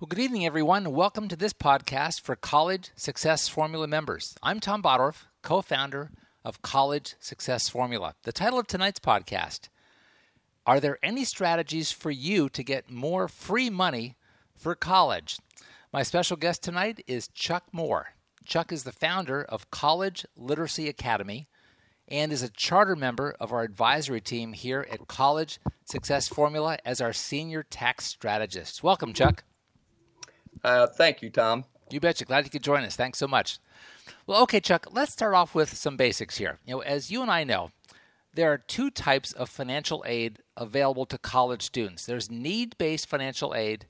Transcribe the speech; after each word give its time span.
Well, 0.00 0.08
good 0.08 0.18
evening, 0.18 0.44
everyone, 0.44 0.90
welcome 0.90 1.28
to 1.28 1.36
this 1.36 1.52
podcast 1.52 2.20
for 2.20 2.34
College 2.34 2.90
Success 2.96 3.46
Formula 3.46 3.86
members. 3.86 4.34
I'm 4.42 4.58
Tom 4.58 4.82
Bottorff, 4.82 5.26
co 5.40 5.62
founder 5.62 6.10
of 6.44 6.62
College 6.62 7.14
Success 7.20 7.68
Formula. 7.68 8.16
The 8.24 8.32
title 8.32 8.58
of 8.58 8.66
tonight's 8.66 8.98
podcast 8.98 9.68
Are 10.66 10.80
there 10.80 10.98
any 11.00 11.24
strategies 11.24 11.92
for 11.92 12.10
you 12.10 12.48
to 12.48 12.64
get 12.64 12.90
more 12.90 13.28
free 13.28 13.70
money 13.70 14.16
for 14.56 14.74
college? 14.74 15.38
My 15.92 16.02
special 16.02 16.36
guest 16.36 16.64
tonight 16.64 17.04
is 17.06 17.28
Chuck 17.28 17.66
Moore. 17.70 18.14
Chuck 18.44 18.72
is 18.72 18.82
the 18.82 18.90
founder 18.90 19.44
of 19.44 19.70
College 19.70 20.26
Literacy 20.36 20.88
Academy 20.88 21.46
and 22.08 22.32
is 22.32 22.42
a 22.42 22.50
charter 22.50 22.96
member 22.96 23.36
of 23.38 23.52
our 23.52 23.62
advisory 23.62 24.20
team 24.20 24.54
here 24.54 24.84
at 24.90 25.06
College 25.06 25.60
Success 25.84 26.26
Formula 26.26 26.78
as 26.84 27.00
our 27.00 27.12
senior 27.12 27.62
tax 27.62 28.06
strategist. 28.06 28.82
Welcome, 28.82 29.12
Chuck. 29.12 29.44
Uh, 30.64 30.86
thank 30.86 31.22
you, 31.22 31.30
Tom. 31.30 31.64
You 31.90 32.00
betcha. 32.00 32.24
Glad 32.24 32.44
you 32.44 32.50
could 32.50 32.62
join 32.62 32.82
us. 32.82 32.96
Thanks 32.96 33.18
so 33.18 33.28
much. 33.28 33.58
Well, 34.26 34.42
okay, 34.42 34.60
Chuck, 34.60 34.86
let's 34.90 35.12
start 35.12 35.34
off 35.34 35.54
with 35.54 35.76
some 35.76 35.96
basics 35.96 36.38
here. 36.38 36.58
You 36.66 36.76
know, 36.76 36.80
as 36.80 37.10
you 37.10 37.22
and 37.22 37.30
I 37.30 37.44
know, 37.44 37.70
there 38.32 38.50
are 38.50 38.58
two 38.58 38.90
types 38.90 39.32
of 39.32 39.48
financial 39.48 40.02
aid 40.06 40.38
available 40.56 41.06
to 41.06 41.18
college 41.18 41.62
students. 41.62 42.06
There's 42.06 42.30
need-based 42.30 43.06
financial 43.06 43.54
aid 43.54 43.86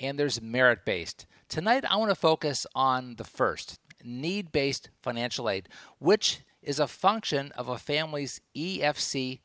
and 0.00 0.18
there's 0.18 0.40
merit-based. 0.40 1.26
Tonight 1.48 1.84
I 1.88 1.96
want 1.96 2.10
to 2.10 2.14
focus 2.14 2.66
on 2.74 3.16
the 3.16 3.24
first, 3.24 3.78
need-based 4.02 4.88
financial 5.02 5.50
aid, 5.50 5.68
which 5.98 6.40
is 6.62 6.78
a 6.80 6.86
function 6.86 7.52
of 7.52 7.68
a 7.68 7.78
family's 7.78 8.40
EFC 8.56 9.40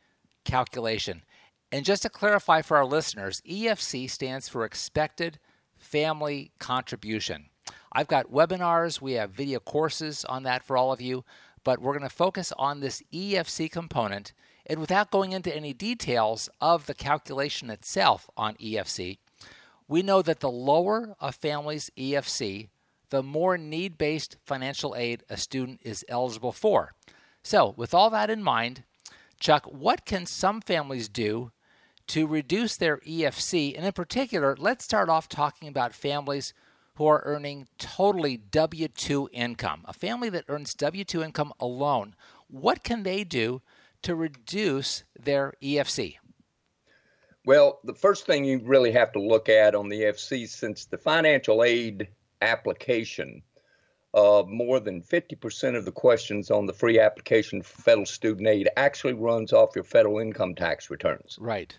calculation. 0.45 1.23
And 1.71 1.83
just 1.83 2.03
to 2.03 2.09
clarify 2.09 2.61
for 2.61 2.77
our 2.77 2.85
listeners, 2.85 3.41
EFC 3.41 4.09
stands 4.09 4.47
for 4.47 4.63
expected 4.63 5.39
family 5.77 6.51
contribution. 6.59 7.49
I've 7.91 8.07
got 8.07 8.31
webinars, 8.31 9.01
we 9.01 9.13
have 9.13 9.31
video 9.31 9.59
courses 9.59 10.25
on 10.25 10.43
that 10.43 10.63
for 10.63 10.77
all 10.77 10.91
of 10.91 11.01
you, 11.01 11.23
but 11.63 11.79
we're 11.79 11.97
going 11.97 12.09
to 12.09 12.15
focus 12.15 12.53
on 12.57 12.79
this 12.79 13.01
EFC 13.13 13.71
component. 13.71 14.33
And 14.65 14.79
without 14.79 15.11
going 15.11 15.31
into 15.31 15.55
any 15.55 15.73
details 15.73 16.49
of 16.61 16.85
the 16.85 16.93
calculation 16.93 17.69
itself 17.69 18.29
on 18.37 18.55
EFC, 18.55 19.17
we 19.87 20.01
know 20.01 20.21
that 20.21 20.41
the 20.41 20.51
lower 20.51 21.15
a 21.21 21.31
family's 21.31 21.89
EFC, 21.97 22.67
the 23.09 23.23
more 23.23 23.57
need 23.57 23.97
based 23.97 24.37
financial 24.45 24.95
aid 24.95 25.23
a 25.29 25.37
student 25.37 25.79
is 25.83 26.05
eligible 26.09 26.51
for. 26.51 26.93
So, 27.43 27.73
with 27.77 27.93
all 27.93 28.09
that 28.09 28.29
in 28.29 28.43
mind, 28.43 28.83
Chuck, 29.39 29.65
what 29.65 30.05
can 30.05 30.25
some 30.25 30.61
families 30.61 31.07
do 31.07 31.51
to 32.07 32.27
reduce 32.27 32.77
their 32.77 32.97
EFC? 32.99 33.75
And 33.75 33.85
in 33.85 33.91
particular, 33.91 34.55
let's 34.57 34.85
start 34.85 35.09
off 35.09 35.29
talking 35.29 35.67
about 35.67 35.93
families 35.93 36.53
who 36.95 37.05
are 37.05 37.21
earning 37.25 37.67
totally 37.77 38.37
W 38.37 38.87
2 38.87 39.29
income. 39.31 39.83
A 39.85 39.93
family 39.93 40.29
that 40.29 40.45
earns 40.47 40.73
W 40.73 41.03
2 41.03 41.21
income 41.21 41.53
alone, 41.59 42.15
what 42.47 42.83
can 42.83 43.03
they 43.03 43.23
do 43.23 43.61
to 44.01 44.15
reduce 44.15 45.03
their 45.19 45.53
EFC? 45.61 46.15
Well, 47.45 47.79
the 47.83 47.93
first 47.93 48.25
thing 48.25 48.43
you 48.43 48.59
really 48.63 48.91
have 48.91 49.11
to 49.13 49.21
look 49.21 49.47
at 49.47 49.75
on 49.75 49.89
the 49.89 50.01
EFC, 50.01 50.49
since 50.49 50.85
the 50.85 50.97
financial 50.97 51.63
aid 51.63 52.09
application, 52.41 53.41
uh, 54.13 54.43
more 54.47 54.79
than 54.79 55.01
50% 55.01 55.77
of 55.77 55.85
the 55.85 55.91
questions 55.91 56.49
on 56.49 56.65
the 56.65 56.73
free 56.73 56.99
application 56.99 57.61
for 57.61 57.81
federal 57.81 58.05
student 58.05 58.47
aid 58.47 58.69
actually 58.75 59.13
runs 59.13 59.53
off 59.53 59.75
your 59.75 59.83
federal 59.83 60.19
income 60.19 60.55
tax 60.55 60.89
returns. 60.89 61.37
Right. 61.39 61.77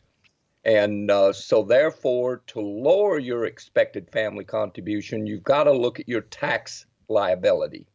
And 0.69 1.11
uh, 1.11 1.33
so, 1.33 1.63
therefore, 1.63 2.43
to 2.49 2.61
lower 2.61 3.19
your 3.19 3.47
expected 3.47 4.11
family 4.11 4.45
contribution, 4.45 5.27
you've 5.27 5.43
got 5.43 5.65
to 5.65 5.73
look 5.73 5.99
at 5.99 6.07
your 6.07 6.21
tax 6.21 6.85
liability 7.09 7.87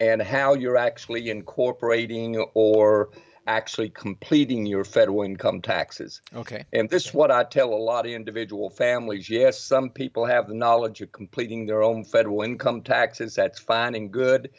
and 0.00 0.20
how 0.20 0.54
you're 0.54 0.76
actually 0.76 1.30
incorporating 1.30 2.36
or 2.54 3.10
actually 3.46 3.90
completing 3.90 4.66
your 4.66 4.82
federal 4.82 5.22
income 5.22 5.62
taxes. 5.62 6.20
Okay. 6.34 6.64
And 6.72 6.90
this 6.90 7.06
is 7.06 7.14
what 7.14 7.30
I 7.30 7.44
tell 7.44 7.72
a 7.72 7.76
lot 7.76 8.06
of 8.06 8.10
individual 8.10 8.70
families. 8.70 9.30
Yes, 9.30 9.60
some 9.60 9.90
people 9.90 10.26
have 10.26 10.48
the 10.48 10.54
knowledge 10.54 11.00
of 11.00 11.12
completing 11.12 11.66
their 11.66 11.84
own 11.84 12.02
federal 12.02 12.42
income 12.42 12.82
taxes. 12.82 13.36
That's 13.36 13.60
fine 13.60 13.94
and 13.94 14.10
good. 14.10 14.50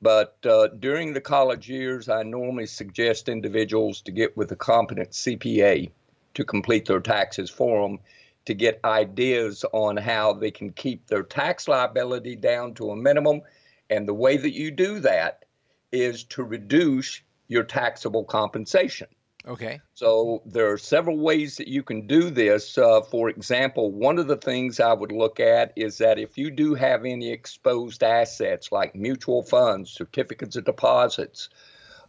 But 0.00 0.36
uh, 0.46 0.68
during 0.68 1.14
the 1.14 1.20
college 1.20 1.68
years, 1.68 2.08
I 2.08 2.22
normally 2.22 2.66
suggest 2.66 3.28
individuals 3.28 4.02
to 4.02 4.12
get 4.12 4.36
with 4.36 4.52
a 4.52 4.56
competent 4.56 5.10
CPA 5.10 5.90
to 6.34 6.44
complete 6.44 6.86
their 6.86 7.00
taxes 7.00 7.50
for 7.50 7.88
them 7.88 7.98
to 8.46 8.54
get 8.54 8.80
ideas 8.84 9.64
on 9.72 9.96
how 9.96 10.32
they 10.32 10.50
can 10.50 10.72
keep 10.72 11.06
their 11.06 11.22
tax 11.22 11.68
liability 11.68 12.36
down 12.36 12.74
to 12.74 12.90
a 12.90 12.96
minimum. 12.96 13.42
And 13.90 14.08
the 14.08 14.14
way 14.14 14.36
that 14.36 14.54
you 14.54 14.70
do 14.70 15.00
that 15.00 15.44
is 15.92 16.24
to 16.24 16.42
reduce 16.42 17.20
your 17.48 17.64
taxable 17.64 18.24
compensation. 18.24 19.08
Okay. 19.46 19.80
So 19.94 20.42
there 20.44 20.70
are 20.70 20.78
several 20.78 21.18
ways 21.18 21.56
that 21.56 21.68
you 21.68 21.82
can 21.82 22.06
do 22.06 22.30
this. 22.30 22.76
Uh, 22.76 23.00
for 23.00 23.30
example, 23.30 23.90
one 23.90 24.18
of 24.18 24.26
the 24.26 24.36
things 24.36 24.80
I 24.80 24.92
would 24.92 25.12
look 25.12 25.40
at 25.40 25.72
is 25.76 25.98
that 25.98 26.18
if 26.18 26.36
you 26.36 26.50
do 26.50 26.74
have 26.74 27.04
any 27.04 27.30
exposed 27.32 28.02
assets 28.02 28.70
like 28.70 28.94
mutual 28.94 29.42
funds, 29.42 29.90
certificates 29.90 30.56
of 30.56 30.64
deposits, 30.64 31.48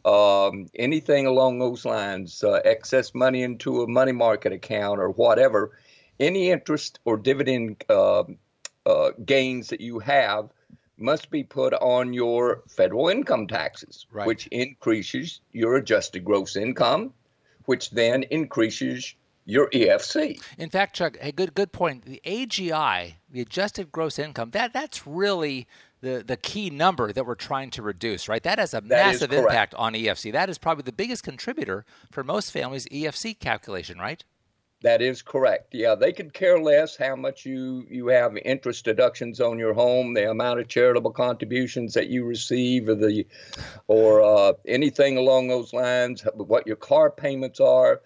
um, 0.06 0.67
anything 0.75 1.25
along 1.25 1.59
those 1.59 1.85
lines, 1.85 2.44
uh, 2.44 2.62
excess 2.66 3.13
money 3.13 3.44
into 3.44 3.81
a 3.81 3.88
money 3.88 4.12
market 4.12 4.53
account 4.53 5.00
or 5.00 5.09
whatever, 5.09 5.78
any 6.19 6.50
interest 6.50 7.00
or 7.06 7.17
dividend 7.17 7.84
uh, 7.89 8.23
uh, 8.85 9.11
gains 9.25 9.67
that 9.69 9.81
you 9.81 10.00
have 10.00 10.50
must 10.97 11.31
be 11.31 11.44
put 11.44 11.73
on 11.73 12.13
your 12.13 12.63
federal 12.67 13.09
income 13.09 13.47
taxes, 13.47 14.06
right. 14.11 14.28
which 14.28 14.47
increases 14.47 15.41
your 15.51 15.75
adjusted 15.75 16.23
gross 16.23 16.56
income, 16.56 17.13
which 17.66 17.90
then 17.91 18.23
increases 18.23 19.16
your 19.45 19.69
EFC. 19.72 20.41
In 20.57 20.69
fact, 20.69 20.95
Chuck, 20.95 21.17
hey, 21.19 21.31
good 21.31 21.53
good 21.56 21.72
point. 21.72 22.06
The 22.06 22.22
AGI, 22.25 23.16
the 23.29 23.41
adjusted 23.41 23.91
gross 23.91 24.19
income, 24.19 24.51
that 24.51 24.73
that's 24.73 25.07
really 25.07 25.67
the, 26.01 26.23
the 26.25 26.38
key 26.38 26.69
number 26.69 27.13
that 27.13 27.25
we're 27.25 27.35
trying 27.35 27.69
to 27.72 27.81
reduce, 27.81 28.28
right? 28.28 28.41
That 28.44 28.59
has 28.59 28.73
a 28.73 28.81
that 28.81 28.89
massive 28.89 29.31
impact 29.31 29.73
on 29.75 29.94
EFC. 29.94 30.31
That 30.31 30.50
is 30.50 30.57
probably 30.57 30.84
the 30.84 30.91
biggest 30.91 31.23
contributor 31.23 31.85
for 32.12 32.23
most 32.23 32.51
families' 32.51 32.88
EFC 32.88 33.39
calculation, 33.39 34.00
right? 34.00 34.23
That 34.84 35.03
is 35.03 35.22
correct. 35.22 35.75
Yeah, 35.75 35.94
they 35.94 36.11
could 36.11 36.34
care 36.34 36.59
less 36.59 36.97
how 36.97 37.16
much 37.16 37.45
you, 37.45 37.85
you 37.88 38.07
have 38.07 38.35
interest 38.38 38.84
deductions 38.84 39.40
on 39.40 39.59
your 39.59 39.75
home, 39.75 40.16
the 40.16 40.31
amount 40.31 40.59
of 40.59 40.67
charitable 40.67 41.11
contributions 41.11 41.94
that 41.94 42.07
you 42.07 42.25
receive, 42.25 42.90
or 42.90 42.95
the 42.95 43.28
or 43.85 44.23
uh, 44.23 44.53
anything 44.66 45.17
along 45.17 45.50
those 45.50 45.72
lines. 45.72 46.23
What 46.34 46.66
your 46.66 46.78
car 46.78 47.11
payments 47.11 47.59
are, 47.59 48.01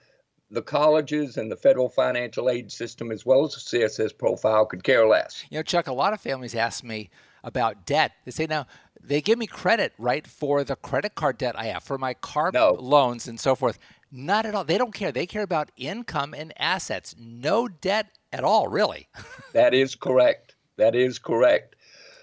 the 0.51 0.61
colleges 0.61 1.37
and 1.37 1.49
the 1.49 1.55
federal 1.55 1.87
financial 1.87 2.49
aid 2.49 2.69
system, 2.73 3.09
as 3.09 3.25
well 3.25 3.45
as 3.45 3.53
the 3.53 3.79
CSS 3.79 4.17
profile, 4.17 4.65
could 4.65 4.83
care 4.83 5.07
less. 5.07 5.45
You 5.49 5.59
know, 5.59 5.63
Chuck, 5.63 5.87
a 5.87 5.93
lot 5.93 6.11
of 6.11 6.19
families 6.19 6.55
ask 6.55 6.83
me 6.83 7.09
about 7.45 7.85
debt. 7.85 8.11
They 8.25 8.31
say 8.31 8.47
now 8.47 8.67
they 9.01 9.21
give 9.21 9.37
me 9.37 9.47
credit, 9.47 9.93
right, 9.97 10.25
for 10.27 10.63
the 10.63 10.75
credit 10.75 11.15
card 11.15 11.37
debt 11.37 11.57
I 11.57 11.65
have, 11.65 11.83
for 11.83 11.97
my 11.97 12.15
car 12.15 12.51
no. 12.53 12.73
loans 12.73 13.27
and 13.27 13.39
so 13.39 13.55
forth. 13.55 13.79
Not 14.11 14.45
at 14.45 14.55
all. 14.55 14.63
They 14.63 14.77
don't 14.77 14.93
care. 14.93 15.11
They 15.11 15.25
care 15.25 15.43
about 15.43 15.71
income 15.77 16.33
and 16.33 16.53
assets. 16.57 17.15
No 17.17 17.67
debt 17.67 18.07
at 18.33 18.43
all, 18.43 18.67
really. 18.67 19.07
that 19.53 19.73
is 19.73 19.95
correct. 19.95 20.55
That 20.77 20.95
is 20.95 21.19
correct. 21.19 21.75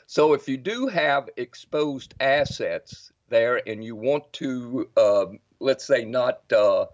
So 0.07 0.35
if 0.35 0.49
you 0.49 0.57
do 0.57 0.89
have 0.89 1.31
exposed 1.37 2.15
assets 2.21 3.13
there 3.29 3.67
and 3.67 3.83
you 3.83 3.97
want 3.97 4.31
to, 4.35 4.89
uh, 4.97 5.27
let's 5.61 5.85
say, 5.85 6.05
not 6.05 6.41
uh, 6.53 6.87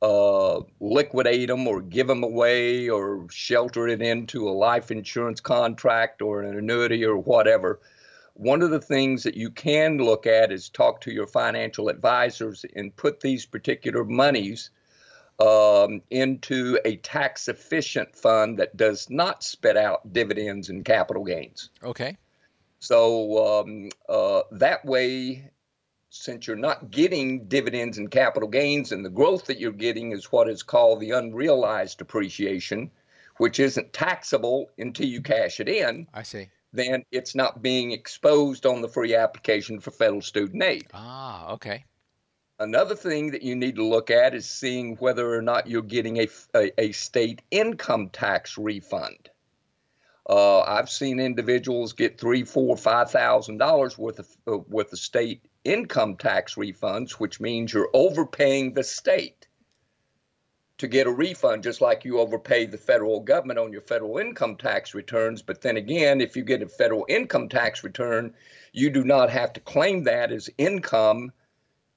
uh, 0.00 0.60
liquidate 0.80 1.48
them 1.48 1.66
or 1.66 1.82
give 1.82 2.06
them 2.06 2.22
away 2.22 2.88
or 2.88 3.26
shelter 3.30 3.88
it 3.88 4.00
into 4.00 4.48
a 4.48 4.50
life 4.50 4.90
insurance 4.90 5.40
contract 5.40 6.22
or 6.22 6.42
an 6.42 6.56
annuity 6.56 7.04
or 7.04 7.16
whatever, 7.16 7.80
one 8.34 8.62
of 8.62 8.70
the 8.70 8.80
things 8.80 9.24
that 9.24 9.36
you 9.36 9.50
can 9.50 9.98
look 9.98 10.26
at 10.26 10.52
is 10.52 10.68
talk 10.68 11.00
to 11.00 11.10
your 11.10 11.26
financial 11.26 11.88
advisors 11.88 12.64
and 12.76 12.94
put 12.94 13.20
these 13.20 13.44
particular 13.44 14.04
monies 14.04 14.70
um, 15.40 16.02
into 16.10 16.78
a 16.84 16.96
tax 16.96 17.48
efficient 17.48 18.14
fund 18.14 18.58
that 18.58 18.76
does 18.76 19.10
not 19.10 19.42
spit 19.42 19.76
out 19.76 20.12
dividends 20.12 20.68
and 20.68 20.84
capital 20.84 21.24
gains. 21.24 21.70
Okay. 21.82 22.16
So 22.78 23.60
um, 23.60 23.90
uh, 24.08 24.42
that 24.52 24.84
way, 24.84 25.50
since 26.18 26.46
you're 26.46 26.56
not 26.56 26.90
getting 26.90 27.46
dividends 27.46 27.98
and 27.98 28.10
capital 28.10 28.48
gains, 28.48 28.92
and 28.92 29.04
the 29.04 29.10
growth 29.10 29.46
that 29.46 29.58
you're 29.58 29.72
getting 29.72 30.12
is 30.12 30.32
what 30.32 30.48
is 30.48 30.62
called 30.62 31.00
the 31.00 31.12
unrealized 31.12 32.00
appreciation, 32.00 32.90
which 33.38 33.60
isn't 33.60 33.92
taxable 33.92 34.70
until 34.78 35.06
you 35.06 35.22
cash 35.22 35.60
it 35.60 35.68
in. 35.68 36.06
I 36.12 36.22
see 36.22 36.48
then 36.72 37.04
it's 37.10 37.34
not 37.34 37.62
being 37.62 37.92
exposed 37.92 38.66
on 38.66 38.82
the 38.82 38.88
free 38.88 39.14
application 39.14 39.80
for 39.80 39.90
federal 39.90 40.22
student 40.22 40.62
aid. 40.62 40.86
Ah, 40.92 41.52
okay. 41.52 41.84
Another 42.58 42.96
thing 42.96 43.30
that 43.30 43.42
you 43.42 43.54
need 43.54 43.76
to 43.76 43.84
look 43.84 44.10
at 44.10 44.34
is 44.34 44.48
seeing 44.48 44.96
whether 44.96 45.32
or 45.32 45.42
not 45.42 45.68
you're 45.68 45.82
getting 45.82 46.18
a, 46.18 46.28
a, 46.54 46.80
a 46.80 46.92
state 46.92 47.40
income 47.50 48.10
tax 48.10 48.58
refund. 48.58 49.30
Uh, 50.28 50.60
I've 50.60 50.90
seen 50.90 51.20
individuals 51.20 51.94
get 51.94 52.20
three, 52.20 52.44
four, 52.44 52.76
five 52.76 53.10
thousand 53.10 53.58
dollars 53.58 53.96
worth 53.96 54.18
of 54.18 54.28
uh, 54.46 54.58
worth 54.68 54.92
of 54.92 54.98
state 54.98 55.42
income 55.68 56.16
tax 56.16 56.54
refunds, 56.54 57.12
which 57.12 57.40
means 57.40 57.72
you're 57.72 57.90
overpaying 57.92 58.72
the 58.72 58.82
state 58.82 59.46
to 60.78 60.88
get 60.88 61.06
a 61.06 61.10
refund, 61.10 61.62
just 61.62 61.80
like 61.80 62.04
you 62.04 62.20
overpay 62.20 62.64
the 62.66 62.78
federal 62.78 63.20
government 63.20 63.58
on 63.58 63.72
your 63.72 63.82
federal 63.82 64.18
income 64.18 64.56
tax 64.56 64.94
returns. 64.94 65.42
But 65.42 65.60
then 65.60 65.76
again, 65.76 66.20
if 66.20 66.36
you 66.36 66.42
get 66.42 66.62
a 66.62 66.68
federal 66.68 67.04
income 67.08 67.48
tax 67.48 67.84
return, 67.84 68.34
you 68.72 68.90
do 68.90 69.04
not 69.04 69.28
have 69.30 69.52
to 69.54 69.60
claim 69.60 70.04
that 70.04 70.32
as 70.32 70.48
income 70.56 71.32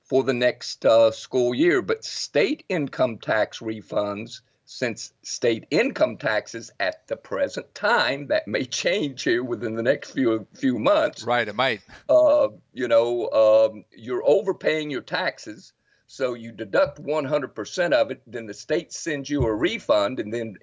for 0.03 0.23
the 0.23 0.33
next 0.33 0.85
uh, 0.85 1.11
school 1.11 1.53
year. 1.53 1.81
But 1.81 2.03
state 2.03 2.65
income 2.69 3.19
tax 3.19 3.59
refunds, 3.59 4.41
since 4.71 5.13
state 5.23 5.65
income 5.69 6.17
taxes 6.17 6.71
at 6.79 7.07
the 7.07 7.17
present 7.17 7.73
time, 7.75 8.27
that 8.27 8.47
may 8.47 8.65
change 8.65 9.23
here 9.23 9.43
within 9.43 9.75
the 9.75 9.83
next 9.83 10.11
few 10.11 10.47
few 10.53 10.79
months. 10.79 11.23
Right, 11.23 11.47
it 11.47 11.55
might. 11.55 11.81
Uh, 12.09 12.49
you 12.73 12.87
know, 12.87 13.29
um, 13.31 13.85
you're 13.91 14.23
overpaying 14.25 14.89
your 14.89 15.01
taxes 15.01 15.73
so 16.11 16.33
you 16.33 16.51
deduct 16.51 17.01
100% 17.01 17.93
of 17.93 18.11
it, 18.11 18.21
then 18.27 18.45
the 18.45 18.53
state 18.53 18.91
sends 18.91 19.29
you 19.29 19.43
a 19.43 19.55
refund, 19.55 20.19
and 20.19 20.33
then 20.33 20.57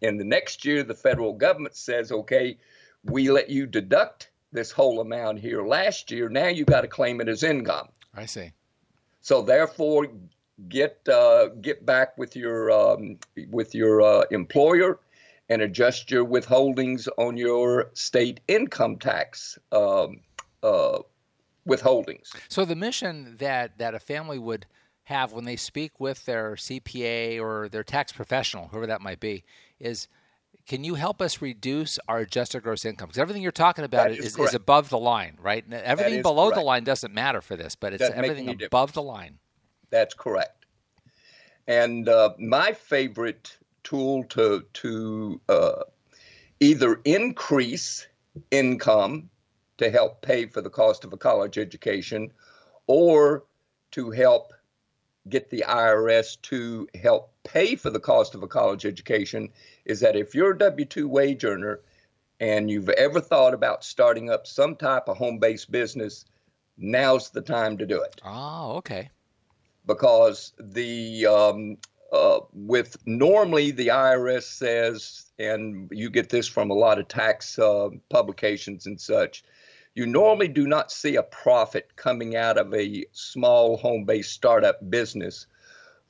in 0.00 0.16
the 0.16 0.24
next 0.24 0.64
year, 0.64 0.84
the 0.84 0.94
federal 0.94 1.32
government 1.32 1.74
says, 1.74 2.12
okay, 2.12 2.56
we 3.02 3.28
let 3.28 3.50
you 3.50 3.66
deduct 3.66 4.30
this 4.52 4.70
whole 4.70 5.00
amount 5.00 5.40
here 5.40 5.66
last 5.66 6.12
year. 6.12 6.28
Now 6.28 6.46
you 6.46 6.64
got 6.64 6.82
to 6.82 6.86
claim 6.86 7.20
it 7.20 7.28
as 7.28 7.42
income. 7.42 7.88
I 8.14 8.26
see. 8.26 8.52
So 9.22 9.42
therefore, 9.42 10.06
get 10.68 11.06
uh, 11.08 11.48
get 11.60 11.84
back 11.84 12.16
with 12.18 12.36
your 12.36 12.70
um, 12.70 13.18
with 13.50 13.74
your 13.74 14.02
uh, 14.02 14.24
employer 14.30 14.98
and 15.48 15.62
adjust 15.62 16.10
your 16.10 16.24
withholdings 16.24 17.08
on 17.18 17.36
your 17.36 17.90
state 17.94 18.40
income 18.48 18.98
tax 18.98 19.58
um, 19.72 20.20
uh, 20.62 20.98
withholdings. 21.68 22.34
So 22.48 22.64
the 22.64 22.76
mission 22.76 23.36
that 23.38 23.78
that 23.78 23.94
a 23.94 24.00
family 24.00 24.38
would 24.38 24.66
have 25.04 25.32
when 25.32 25.44
they 25.44 25.56
speak 25.56 25.98
with 25.98 26.24
their 26.26 26.54
CPA 26.54 27.40
or 27.40 27.68
their 27.68 27.82
tax 27.82 28.12
professional, 28.12 28.68
whoever 28.68 28.86
that 28.86 29.00
might 29.00 29.20
be, 29.20 29.44
is 29.80 30.08
can 30.66 30.84
you 30.84 30.94
help 30.94 31.20
us 31.20 31.42
reduce 31.42 31.98
our 32.08 32.18
adjusted 32.18 32.62
gross 32.62 32.84
income? 32.84 33.08
Because 33.08 33.18
everything 33.18 33.42
you're 33.42 33.50
talking 33.50 33.84
about 33.84 34.12
is, 34.12 34.18
is, 34.18 34.38
is, 34.38 34.54
above 34.54 34.90
the 34.90 34.98
line, 34.98 35.36
right? 35.40 35.64
Everything 35.72 36.22
below 36.22 36.46
correct. 36.46 36.60
the 36.60 36.64
line 36.64 36.84
doesn't 36.84 37.12
matter 37.12 37.40
for 37.40 37.56
this, 37.56 37.74
but 37.74 37.92
it's 37.92 38.00
Doesn't 38.00 38.16
everything 38.16 38.48
above 38.48 38.58
difference. 38.58 38.92
the 38.92 39.02
line. 39.02 39.38
That's 39.92 40.14
correct. 40.14 40.66
And 41.68 42.08
uh, 42.08 42.30
my 42.38 42.72
favorite 42.72 43.56
tool 43.84 44.24
to 44.30 44.64
to 44.72 45.40
uh, 45.48 45.82
either 46.58 47.00
increase 47.04 48.08
income 48.50 49.28
to 49.76 49.90
help 49.90 50.22
pay 50.22 50.46
for 50.46 50.62
the 50.62 50.70
cost 50.70 51.04
of 51.04 51.12
a 51.12 51.16
college 51.16 51.58
education, 51.58 52.32
or 52.86 53.44
to 53.92 54.10
help 54.10 54.52
get 55.28 55.50
the 55.50 55.64
IRS 55.68 56.40
to 56.42 56.88
help 57.00 57.32
pay 57.44 57.76
for 57.76 57.90
the 57.90 58.00
cost 58.00 58.34
of 58.34 58.42
a 58.42 58.48
college 58.48 58.84
education 58.84 59.48
is 59.84 60.00
that 60.00 60.16
if 60.16 60.34
you're 60.34 60.52
a 60.52 60.58
W 60.58 60.84
2 60.84 61.06
wage 61.06 61.44
earner 61.44 61.80
and 62.40 62.70
you've 62.70 62.88
ever 62.88 63.20
thought 63.20 63.54
about 63.54 63.84
starting 63.84 64.30
up 64.30 64.46
some 64.46 64.74
type 64.74 65.08
of 65.08 65.16
home 65.16 65.38
based 65.38 65.70
business, 65.70 66.24
now's 66.76 67.30
the 67.30 67.40
time 67.40 67.78
to 67.78 67.86
do 67.86 68.00
it. 68.02 68.20
Oh, 68.24 68.76
okay. 68.78 69.10
Because 69.86 70.52
the 70.58 71.26
um, 71.26 71.76
uh, 72.12 72.40
with 72.52 72.96
normally 73.06 73.70
the 73.70 73.88
IRS 73.88 74.42
says, 74.42 75.32
and 75.38 75.88
you 75.90 76.10
get 76.10 76.28
this 76.28 76.46
from 76.46 76.70
a 76.70 76.74
lot 76.74 76.98
of 76.98 77.08
tax 77.08 77.58
uh, 77.58 77.88
publications 78.10 78.86
and 78.86 79.00
such, 79.00 79.42
you 79.94 80.06
normally 80.06 80.48
do 80.48 80.66
not 80.66 80.92
see 80.92 81.16
a 81.16 81.22
profit 81.22 81.96
coming 81.96 82.36
out 82.36 82.58
of 82.58 82.72
a 82.74 83.04
small 83.12 83.76
home 83.76 84.04
based 84.04 84.32
startup 84.32 84.90
business 84.90 85.46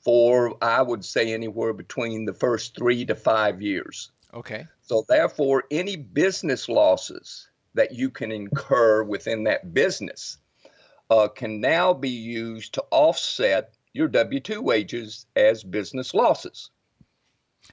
for, 0.00 0.56
I 0.60 0.82
would 0.82 1.04
say, 1.04 1.32
anywhere 1.32 1.72
between 1.72 2.24
the 2.24 2.34
first 2.34 2.76
three 2.76 3.04
to 3.06 3.14
five 3.14 3.62
years. 3.62 4.10
Okay. 4.34 4.66
So, 4.82 5.04
therefore, 5.08 5.64
any 5.70 5.96
business 5.96 6.68
losses 6.68 7.48
that 7.74 7.92
you 7.92 8.10
can 8.10 8.32
incur 8.32 9.04
within 9.04 9.44
that 9.44 9.72
business 9.72 10.38
uh, 11.10 11.28
can 11.28 11.60
now 11.60 11.92
be 11.92 12.10
used 12.10 12.74
to 12.74 12.84
offset 12.90 13.74
your 13.92 14.08
W 14.08 14.40
2 14.40 14.62
wages 14.62 15.26
as 15.36 15.62
business 15.62 16.14
losses. 16.14 16.70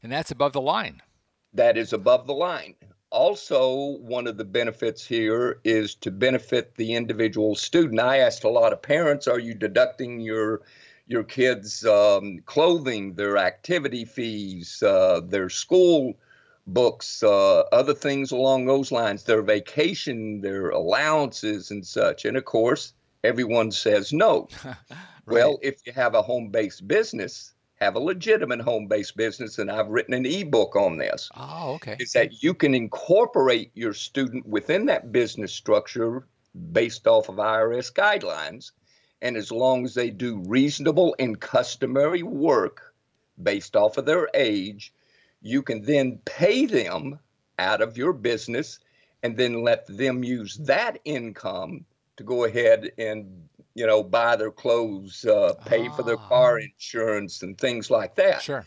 And 0.04 0.12
that's 0.12 0.32
above 0.32 0.54
the 0.54 0.62
line. 0.62 1.02
That 1.54 1.78
is 1.78 1.94
above 1.94 2.28
the 2.28 2.34
line 2.34 2.76
also, 3.12 3.98
one 4.00 4.28
of 4.28 4.38
the 4.38 4.46
benefits 4.46 5.06
here 5.06 5.60
is 5.64 5.96
to 5.96 6.12
benefit 6.12 6.76
the 6.76 6.94
individual 6.94 7.56
student. 7.56 8.00
I 8.00 8.18
asked 8.18 8.44
a 8.44 8.50
lot 8.50 8.74
of 8.74 8.82
parents, 8.82 9.28
"Are 9.28 9.40
you 9.40 9.54
deducting 9.54 10.20
your 10.20 10.62
your 11.08 11.24
kids' 11.24 11.84
um, 11.86 12.40
clothing, 12.46 13.16
their 13.16 13.38
activity 13.38 14.06
fees, 14.06 14.84
uh, 14.84 15.22
their 15.24 15.50
school 15.50 16.14
books, 16.68 17.24
uh, 17.24 17.62
other 17.72 17.96
things 17.96 18.32
along 18.32 18.66
those 18.66 18.92
lines, 18.92 19.24
their 19.24 19.42
vacation, 19.42 20.42
their 20.42 20.70
allowances, 20.70 21.72
and 21.72 21.86
such?" 21.86 22.26
And 22.26 22.38
of 22.38 22.46
course, 22.46 22.94
everyone 23.24 23.72
says 23.72 24.14
no. 24.14 24.48
right. 24.66 24.76
Well, 25.26 25.60
if 25.62 25.82
you 25.86 25.94
have 25.94 26.16
a 26.16 26.22
home-based 26.22 26.88
business, 26.88 27.54
have 27.80 27.96
a 27.96 28.00
legitimate 28.00 28.62
home 28.62 28.88
based 28.88 29.16
business, 29.16 29.58
and 29.58 29.72
I've 29.72 29.88
written 29.88 30.14
an 30.14 30.26
ebook 30.26 30.76
on 30.76 30.98
this. 30.98 31.30
Oh, 31.36 31.74
okay. 31.76 31.96
Is 32.00 32.12
that 32.14 32.44
you 32.44 32.54
can 32.54 32.76
incorporate 32.76 33.72
your 33.74 33.94
student 33.94 34.46
within 34.46 34.86
that 34.88 35.12
business 35.12 35.54
structure 35.54 36.28
based 36.72 37.08
off 37.08 37.30
of 37.30 37.36
IRS 37.36 37.94
guidelines. 37.94 38.72
And 39.22 39.36
as 39.36 39.52
long 39.52 39.86
as 39.86 39.94
they 39.94 40.10
do 40.10 40.44
reasonable 40.48 41.16
and 41.20 41.40
customary 41.40 42.24
work 42.24 42.94
based 43.42 43.76
off 43.76 43.98
of 43.98 44.06
their 44.06 44.30
age, 44.34 44.94
you 45.42 45.62
can 45.62 45.82
then 45.84 46.20
pay 46.26 46.66
them 46.66 47.20
out 47.58 47.82
of 47.82 47.98
your 47.98 48.14
business 48.14 48.80
and 49.24 49.36
then 49.36 49.64
let 49.64 49.86
them 49.88 50.24
use 50.24 50.56
that 50.58 51.00
income 51.04 51.86
to 52.20 52.24
go 52.24 52.44
ahead 52.44 52.92
and 52.98 53.50
you 53.80 53.88
know, 53.88 54.04
buy 54.04 54.36
their 54.36 54.52
clothes, 54.52 55.24
uh, 55.24 55.54
pay 55.66 55.88
for 55.96 56.04
their 56.04 56.18
car 56.18 56.60
ah. 56.60 56.64
insurance, 56.64 57.44
and 57.44 57.58
things 57.58 57.90
like 57.90 58.14
that. 58.16 58.42
Sure. 58.42 58.66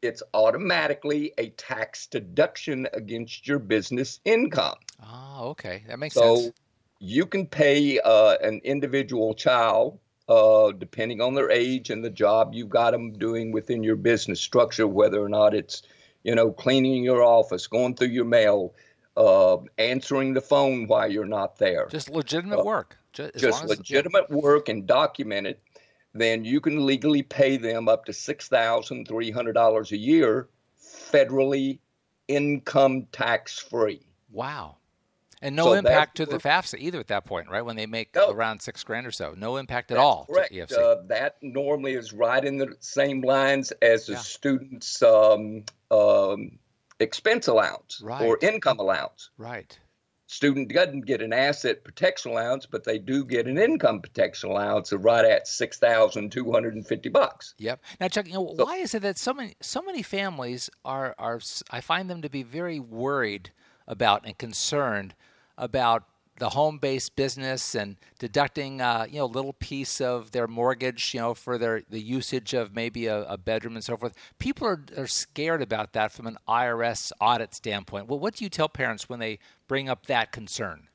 It's 0.00 0.22
automatically 0.32 1.32
a 1.38 1.48
tax 1.50 2.06
deduction 2.06 2.86
against 2.92 3.48
your 3.48 3.58
business 3.58 4.20
income. 4.24 4.76
Oh, 5.02 5.48
okay. 5.48 5.82
That 5.88 5.98
makes 5.98 6.14
so 6.14 6.36
sense. 6.36 6.46
So 6.46 6.52
you 7.00 7.26
can 7.26 7.46
pay 7.46 7.98
uh, 7.98 8.36
an 8.40 8.60
individual 8.62 9.34
child, 9.34 9.98
uh, 10.28 10.70
depending 10.70 11.20
on 11.20 11.34
their 11.34 11.50
age 11.50 11.90
and 11.90 12.04
the 12.04 12.10
job 12.10 12.54
you've 12.54 12.68
got 12.68 12.92
them 12.92 13.12
doing 13.14 13.50
within 13.50 13.82
your 13.82 13.96
business 13.96 14.40
structure, 14.40 14.86
whether 14.86 15.20
or 15.20 15.28
not 15.28 15.52
it's, 15.52 15.82
you 16.22 16.36
know, 16.36 16.52
cleaning 16.52 17.02
your 17.02 17.24
office, 17.24 17.66
going 17.66 17.96
through 17.96 18.08
your 18.08 18.24
mail, 18.24 18.72
uh, 19.18 19.58
answering 19.78 20.32
the 20.32 20.40
phone 20.40 20.86
while 20.86 21.10
you're 21.10 21.26
not 21.26 21.58
there. 21.58 21.88
Just 21.90 22.08
legitimate 22.08 22.60
uh, 22.60 22.64
work. 22.64 22.96
Just, 23.12 23.36
just 23.36 23.64
legitimate 23.64 24.30
work 24.30 24.68
and 24.68 24.86
documented, 24.86 25.58
then 26.14 26.44
you 26.44 26.60
can 26.60 26.86
legally 26.86 27.22
pay 27.22 27.56
them 27.56 27.88
up 27.88 28.04
to 28.04 28.12
$6,300 28.12 29.90
a 29.90 29.96
year 29.96 30.48
federally 30.80 31.80
income 32.28 33.06
tax 33.10 33.58
free. 33.58 34.06
Wow. 34.30 34.76
And 35.42 35.56
no 35.56 35.66
so 35.66 35.72
impact 35.74 36.16
to 36.16 36.26
the 36.26 36.38
FAFSA 36.38 36.78
either 36.78 36.98
at 36.98 37.08
that 37.08 37.24
point, 37.24 37.48
right? 37.48 37.62
When 37.62 37.76
they 37.76 37.86
make 37.86 38.14
no, 38.14 38.30
around 38.30 38.60
six 38.60 38.82
grand 38.82 39.06
or 39.06 39.12
so, 39.12 39.34
no 39.36 39.56
impact 39.56 39.90
at 39.90 39.96
all. 39.96 40.26
Correct. 40.26 40.72
Uh, 40.72 40.96
that 41.06 41.36
normally 41.42 41.94
is 41.94 42.12
right 42.12 42.44
in 42.44 42.58
the 42.58 42.76
same 42.80 43.22
lines 43.22 43.72
as 43.82 44.06
the 44.06 44.14
yeah. 44.14 44.18
student's 44.18 45.00
um, 45.02 45.64
um, 45.90 46.58
expense 47.00 47.46
allowance 47.46 48.00
right. 48.02 48.22
or 48.22 48.38
income 48.42 48.78
allowance. 48.78 49.30
Right 49.38 49.78
student 50.28 50.72
doesn't 50.72 51.06
get 51.06 51.22
an 51.22 51.32
asset 51.32 51.82
protection 51.82 52.30
allowance, 52.30 52.66
but 52.66 52.84
they 52.84 52.98
do 52.98 53.24
get 53.24 53.46
an 53.46 53.58
income 53.58 54.00
protection 54.00 54.50
allowance 54.50 54.92
of 54.92 55.04
right 55.04 55.24
at 55.24 55.48
six 55.48 55.78
thousand 55.78 56.30
two 56.30 56.52
hundred 56.52 56.74
and 56.74 56.86
fifty 56.86 57.08
bucks. 57.08 57.54
Yep. 57.58 57.82
Now, 58.00 58.08
Chuck, 58.08 58.26
you 58.26 58.34
know, 58.34 58.54
so, 58.56 58.64
why 58.64 58.76
is 58.76 58.94
it 58.94 59.02
that 59.02 59.18
so 59.18 59.34
many 59.34 59.56
so 59.60 59.82
many 59.82 60.02
families 60.02 60.70
are 60.84 61.14
are 61.18 61.40
I 61.70 61.80
find 61.80 62.08
them 62.08 62.22
to 62.22 62.30
be 62.30 62.44
very 62.44 62.78
worried 62.78 63.50
about 63.88 64.24
and 64.24 64.38
concerned 64.38 65.14
about 65.56 66.04
the 66.38 66.50
home-based 66.50 67.16
business 67.16 67.74
and 67.74 67.96
deducting 68.18 68.80
uh, 68.80 69.06
you 69.08 69.18
know 69.18 69.24
a 69.24 69.26
little 69.26 69.52
piece 69.52 70.00
of 70.00 70.30
their 70.32 70.46
mortgage 70.46 71.14
you 71.14 71.20
know 71.20 71.34
for 71.34 71.58
their 71.58 71.82
the 71.88 72.00
usage 72.00 72.54
of 72.54 72.74
maybe 72.74 73.06
a, 73.06 73.22
a 73.24 73.36
bedroom 73.36 73.74
and 73.74 73.84
so 73.84 73.96
forth 73.96 74.14
people 74.38 74.66
are, 74.66 74.84
are 74.96 75.06
scared 75.06 75.62
about 75.62 75.92
that 75.92 76.12
from 76.12 76.26
an 76.26 76.36
irs 76.48 77.12
audit 77.20 77.54
standpoint 77.54 78.08
well 78.08 78.18
what 78.18 78.34
do 78.34 78.44
you 78.44 78.50
tell 78.50 78.68
parents 78.68 79.08
when 79.08 79.18
they 79.18 79.38
bring 79.66 79.88
up 79.88 80.06
that 80.06 80.32
concern 80.32 80.88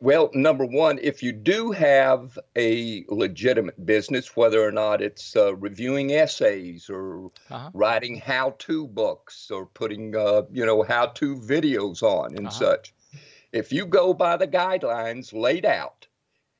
Well, 0.00 0.30
number 0.32 0.64
one, 0.64 1.00
if 1.02 1.24
you 1.24 1.32
do 1.32 1.72
have 1.72 2.38
a 2.54 3.04
legitimate 3.08 3.84
business, 3.84 4.36
whether 4.36 4.62
or 4.62 4.70
not 4.70 5.02
it's 5.02 5.34
uh, 5.34 5.56
reviewing 5.56 6.12
essays 6.12 6.88
or 6.88 7.30
uh-huh. 7.50 7.70
writing 7.74 8.16
how-to 8.20 8.86
books 8.86 9.50
or 9.50 9.66
putting, 9.66 10.14
uh, 10.14 10.42
you 10.52 10.64
know, 10.64 10.84
how-to 10.84 11.34
videos 11.36 12.04
on 12.04 12.36
and 12.36 12.46
uh-huh. 12.46 12.58
such, 12.64 12.94
if 13.52 13.72
you 13.72 13.86
go 13.86 14.12
by 14.14 14.36
the 14.36 14.48
guidelines 14.48 15.32
laid 15.32 15.64
out, 15.64 16.06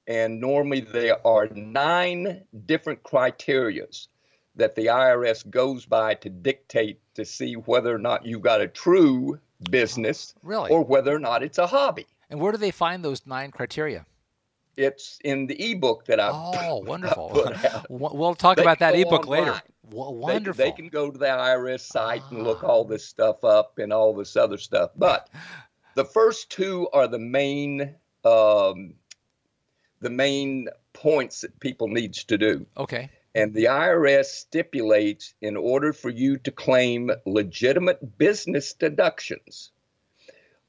and 0.06 0.40
normally 0.40 0.80
there 0.80 1.24
are 1.26 1.48
nine 1.48 2.42
different 2.66 3.02
criterias 3.02 4.08
that 4.56 4.74
the 4.74 4.86
IRS 4.86 5.48
goes 5.48 5.86
by 5.86 6.14
to 6.14 6.28
dictate 6.28 7.00
to 7.14 7.24
see 7.24 7.54
whether 7.54 7.94
or 7.94 7.98
not 7.98 8.26
you 8.26 8.38
got 8.38 8.60
a 8.60 8.68
true 8.68 9.38
business 9.70 10.34
really? 10.42 10.70
or 10.70 10.84
whether 10.84 11.14
or 11.14 11.18
not 11.18 11.42
it's 11.42 11.58
a 11.58 11.66
hobby. 11.66 12.06
And 12.30 12.40
where 12.40 12.52
do 12.52 12.58
they 12.58 12.70
find 12.70 13.04
those 13.04 13.26
nine 13.26 13.50
criteria? 13.50 14.04
It's 14.76 15.18
in 15.24 15.46
the 15.46 15.72
ebook 15.72 16.06
that 16.06 16.20
I 16.20 16.30
Oh, 16.32 16.78
wonderful. 16.86 17.52
we'll 17.88 18.34
talk 18.34 18.56
they 18.56 18.62
about 18.62 18.78
that 18.78 18.94
ebook 18.94 19.26
online. 19.26 19.46
later. 19.46 19.62
Wonderful. 19.90 20.58
They, 20.58 20.70
they, 20.70 20.76
can 20.76 20.88
go 20.88 21.10
to 21.10 21.18
the 21.18 21.26
IRS 21.26 21.80
site 21.80 22.22
and 22.30 22.44
look 22.44 22.62
ah. 22.62 22.66
all 22.66 22.84
this 22.84 23.04
stuff 23.04 23.42
up 23.42 23.78
and 23.78 23.92
all 23.92 24.14
this 24.14 24.36
other 24.36 24.58
stuff. 24.58 24.90
But 24.96 25.30
the 25.98 26.04
first 26.04 26.48
two 26.50 26.88
are 26.92 27.08
the 27.08 27.18
main 27.18 27.96
um, 28.24 28.94
the 30.00 30.10
main 30.10 30.68
points 30.92 31.40
that 31.40 31.58
people 31.58 31.88
needs 31.88 32.22
to 32.22 32.38
do. 32.38 32.66
Okay. 32.76 33.10
And 33.34 33.52
the 33.52 33.64
IRS 33.64 34.26
stipulates 34.26 35.34
in 35.40 35.56
order 35.56 35.92
for 35.92 36.08
you 36.08 36.38
to 36.38 36.52
claim 36.52 37.10
legitimate 37.26 38.16
business 38.16 38.74
deductions, 38.74 39.72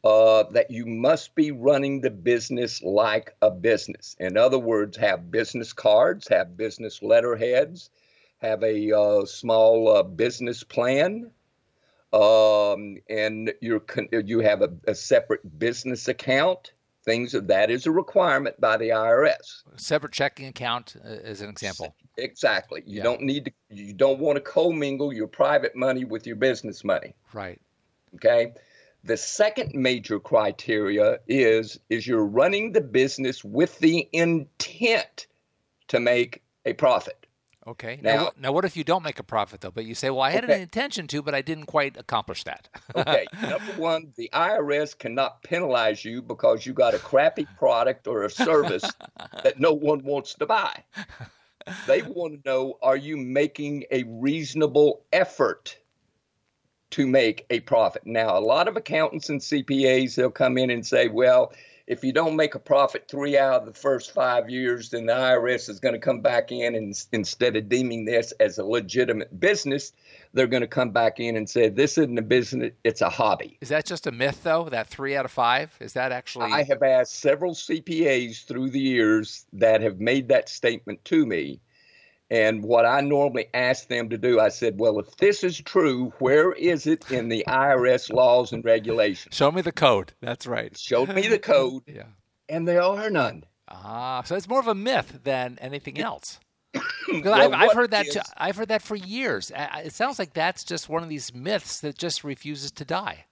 uh, 0.03 0.43
that 0.51 0.71
you 0.71 0.87
must 0.87 1.35
be 1.35 1.51
running 1.51 2.01
the 2.01 2.09
business 2.09 2.81
like 2.81 3.35
a 3.43 3.51
business. 3.51 4.15
In 4.19 4.35
other 4.35 4.57
words, 4.57 4.97
have 4.97 5.29
business 5.29 5.73
cards, 5.73 6.27
have 6.29 6.57
business 6.57 7.03
letterheads, 7.03 7.91
have 8.39 8.63
a 8.63 8.91
uh, 8.97 9.25
small 9.25 9.95
uh, 9.95 10.01
business 10.01 10.63
plan, 10.63 11.29
um, 12.13 12.97
and 13.09 13.53
you 13.61 13.81
you 14.11 14.39
have 14.39 14.61
a, 14.61 14.69
a 14.87 14.95
separate 14.95 15.59
business 15.59 16.07
account 16.07 16.71
things 17.05 17.31
that 17.31 17.71
is 17.71 17.85
a 17.87 17.91
requirement 17.91 18.59
by 18.59 18.77
the 18.77 18.89
IRS. 18.89 19.63
Separate 19.77 20.11
checking 20.11 20.47
account 20.47 20.95
uh, 21.03 21.07
as 21.07 21.41
an 21.41 21.49
example. 21.49 21.95
Exactly. 22.17 22.83
You 22.85 22.97
yeah. 22.97 23.03
don't 23.03 23.21
need 23.21 23.45
to. 23.45 23.51
You 23.69 23.93
don't 23.93 24.19
want 24.19 24.35
to 24.35 24.41
commingle 24.41 25.13
your 25.13 25.27
private 25.27 25.75
money 25.75 26.05
with 26.05 26.27
your 26.27 26.35
business 26.35 26.83
money. 26.83 27.15
Right. 27.33 27.61
Okay. 28.15 28.53
The 29.03 29.17
second 29.17 29.73
major 29.73 30.19
criteria 30.19 31.19
is 31.27 31.79
is 31.89 32.05
you're 32.05 32.25
running 32.25 32.73
the 32.73 32.81
business 32.81 33.43
with 33.43 33.79
the 33.79 34.07
intent 34.11 35.27
to 35.87 35.99
make 35.99 36.43
a 36.65 36.73
profit. 36.73 37.25
Okay. 37.69 37.99
Now, 38.01 38.15
now, 38.15 38.31
now, 38.41 38.51
what 38.51 38.65
if 38.65 38.75
you 38.75 38.83
don't 38.83 39.03
make 39.03 39.19
a 39.19 39.23
profit 39.23 39.61
though? 39.61 39.69
But 39.69 39.85
you 39.85 39.93
say, 39.93 40.09
well, 40.09 40.21
I 40.21 40.31
had 40.31 40.43
okay. 40.43 40.55
an 40.55 40.61
intention 40.61 41.05
to, 41.07 41.21
but 41.21 41.35
I 41.35 41.43
didn't 41.43 41.67
quite 41.67 41.97
accomplish 41.97 42.43
that. 42.45 42.67
okay. 42.95 43.27
Number 43.41 43.73
one, 43.73 44.11
the 44.15 44.29
IRS 44.33 44.97
cannot 44.97 45.43
penalize 45.43 46.03
you 46.03 46.23
because 46.23 46.65
you 46.65 46.73
got 46.73 46.95
a 46.95 46.99
crappy 46.99 47.45
product 47.59 48.07
or 48.07 48.23
a 48.23 48.29
service 48.29 48.91
that 49.43 49.59
no 49.59 49.73
one 49.73 50.03
wants 50.03 50.33
to 50.35 50.47
buy. 50.47 50.83
They 51.85 52.01
want 52.01 52.43
to 52.43 52.49
know: 52.49 52.79
Are 52.81 52.97
you 52.97 53.17
making 53.17 53.85
a 53.91 54.03
reasonable 54.03 55.03
effort 55.13 55.77
to 56.91 57.05
make 57.05 57.45
a 57.51 57.59
profit? 57.59 58.01
Now, 58.05 58.35
a 58.35 58.39
lot 58.39 58.67
of 58.67 58.77
accountants 58.77 59.29
and 59.29 59.39
CPAs 59.39 60.15
they'll 60.15 60.31
come 60.31 60.57
in 60.57 60.71
and 60.71 60.83
say, 60.83 61.07
well 61.07 61.53
if 61.89 62.03
you 62.03 62.13
don't 62.13 62.35
make 62.35 62.53
a 62.53 62.59
profit 62.59 63.07
three 63.09 63.35
out 63.35 63.61
of 63.61 63.65
the 63.65 63.73
first 63.73 64.11
five 64.11 64.47
years, 64.47 64.91
then 64.91 65.07
the 65.07 65.13
IRS 65.13 65.67
is 65.67 65.79
going 65.79 65.95
to 65.95 65.99
come 65.99 66.21
back 66.21 66.51
in 66.51 66.75
and 66.75 66.93
instead 67.11 67.55
of 67.57 67.67
deeming 67.67 68.05
this 68.05 68.31
as 68.33 68.59
a 68.59 68.63
legitimate 68.63 69.39
business, 69.39 69.91
they're 70.33 70.47
going 70.47 70.61
to 70.61 70.67
come 70.67 70.91
back 70.91 71.19
in 71.19 71.35
and 71.35 71.49
say 71.49 71.67
this 71.67 71.97
isn't 71.97 72.19
a 72.19 72.21
business; 72.21 72.73
it's 72.83 73.01
a 73.01 73.09
hobby. 73.09 73.57
Is 73.59 73.69
that 73.69 73.85
just 73.85 74.05
a 74.05 74.11
myth, 74.11 74.43
though? 74.43 74.69
That 74.69 74.87
three 74.87 75.15
out 75.15 75.25
of 75.25 75.31
five 75.31 75.75
is 75.79 75.93
that 75.93 76.11
actually? 76.11 76.51
I 76.51 76.61
have 76.63 76.83
asked 76.83 77.19
several 77.19 77.55
CPAs 77.55 78.45
through 78.45 78.69
the 78.69 78.79
years 78.79 79.47
that 79.53 79.81
have 79.81 79.99
made 79.99 80.27
that 80.27 80.47
statement 80.47 81.03
to 81.05 81.25
me, 81.25 81.59
and 82.31 82.63
what 82.63 82.85
I 82.85 83.01
normally 83.01 83.47
ask 83.53 83.87
them 83.87 84.09
to 84.09 84.17
do, 84.17 84.39
I 84.39 84.49
said, 84.49 84.79
well, 84.79 84.99
if 84.99 85.17
this 85.17 85.43
is 85.43 85.59
true, 85.59 86.13
where 86.19 86.51
is 86.53 86.85
it 86.85 87.09
in 87.11 87.29
the 87.29 87.43
IRS 87.47 88.13
laws 88.13 88.51
and 88.51 88.63
regulations? 88.63 89.35
Show 89.35 89.51
me 89.51 89.61
the 89.61 89.71
code. 89.71 90.13
That's 90.21 90.45
right. 90.45 90.77
Show 90.77 91.07
me 91.07 91.27
the 91.27 91.39
code. 91.39 91.83
yeah. 91.87 92.03
And 92.47 92.67
there 92.67 92.81
are 92.81 93.09
none. 93.09 93.45
Ah, 93.67 94.21
so 94.23 94.35
it's 94.35 94.47
more 94.47 94.59
of 94.59 94.67
a 94.67 94.75
myth 94.75 95.21
than 95.23 95.57
anything 95.59 95.99
else. 95.99 96.39
well, 96.73 97.33
I've, 97.33 97.53
I've, 97.53 97.73
heard 97.73 97.91
that. 97.91 98.07
Is, 98.07 98.13
too, 98.13 98.21
I've 98.37 98.55
heard 98.55 98.69
that 98.69 98.83
for 98.83 98.95
years. 98.95 99.51
It 99.55 99.93
sounds 99.93 100.19
like 100.19 100.33
that's 100.33 100.63
just 100.63 100.87
one 100.87 101.01
of 101.01 101.09
these 101.09 101.33
myths 101.33 101.79
that 101.81 101.97
just 101.97 102.23
refuses 102.23 102.71
to 102.73 102.85
die. 102.85 103.25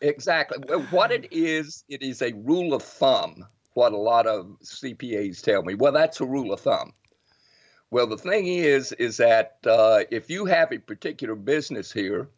Exactly. 0.00 0.58
What 0.90 1.12
it 1.12 1.28
is, 1.30 1.84
it 1.88 2.02
is 2.02 2.22
a 2.22 2.32
rule 2.32 2.74
of 2.74 2.82
thumb. 2.82 3.46
What 3.74 3.92
a 3.92 3.96
lot 3.96 4.26
of 4.26 4.56
CPAs 4.64 5.42
tell 5.42 5.62
me. 5.62 5.74
Well, 5.74 5.92
that's 5.92 6.20
a 6.20 6.26
rule 6.26 6.52
of 6.52 6.60
thumb. 6.60 6.92
Well, 7.90 8.06
the 8.06 8.16
thing 8.16 8.46
is, 8.46 8.92
is 8.92 9.16
that 9.16 9.58
uh, 9.66 10.04
if 10.10 10.30
you 10.30 10.44
have 10.44 10.72
a 10.72 10.78
particular 10.78 11.34
business 11.34 11.92
here, 11.92 12.28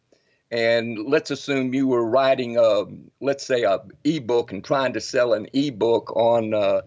and 0.49 0.97
let's 1.07 1.31
assume 1.31 1.73
you 1.73 1.87
were 1.87 2.05
writing 2.05 2.57
a, 2.57 2.85
let's 3.21 3.45
say, 3.45 3.63
a 3.63 3.79
ebook 4.03 4.51
and 4.51 4.63
trying 4.63 4.93
to 4.93 5.01
sell 5.01 5.33
an 5.33 5.47
ebook 5.53 6.15
on 6.15 6.53
uh, 6.53 6.81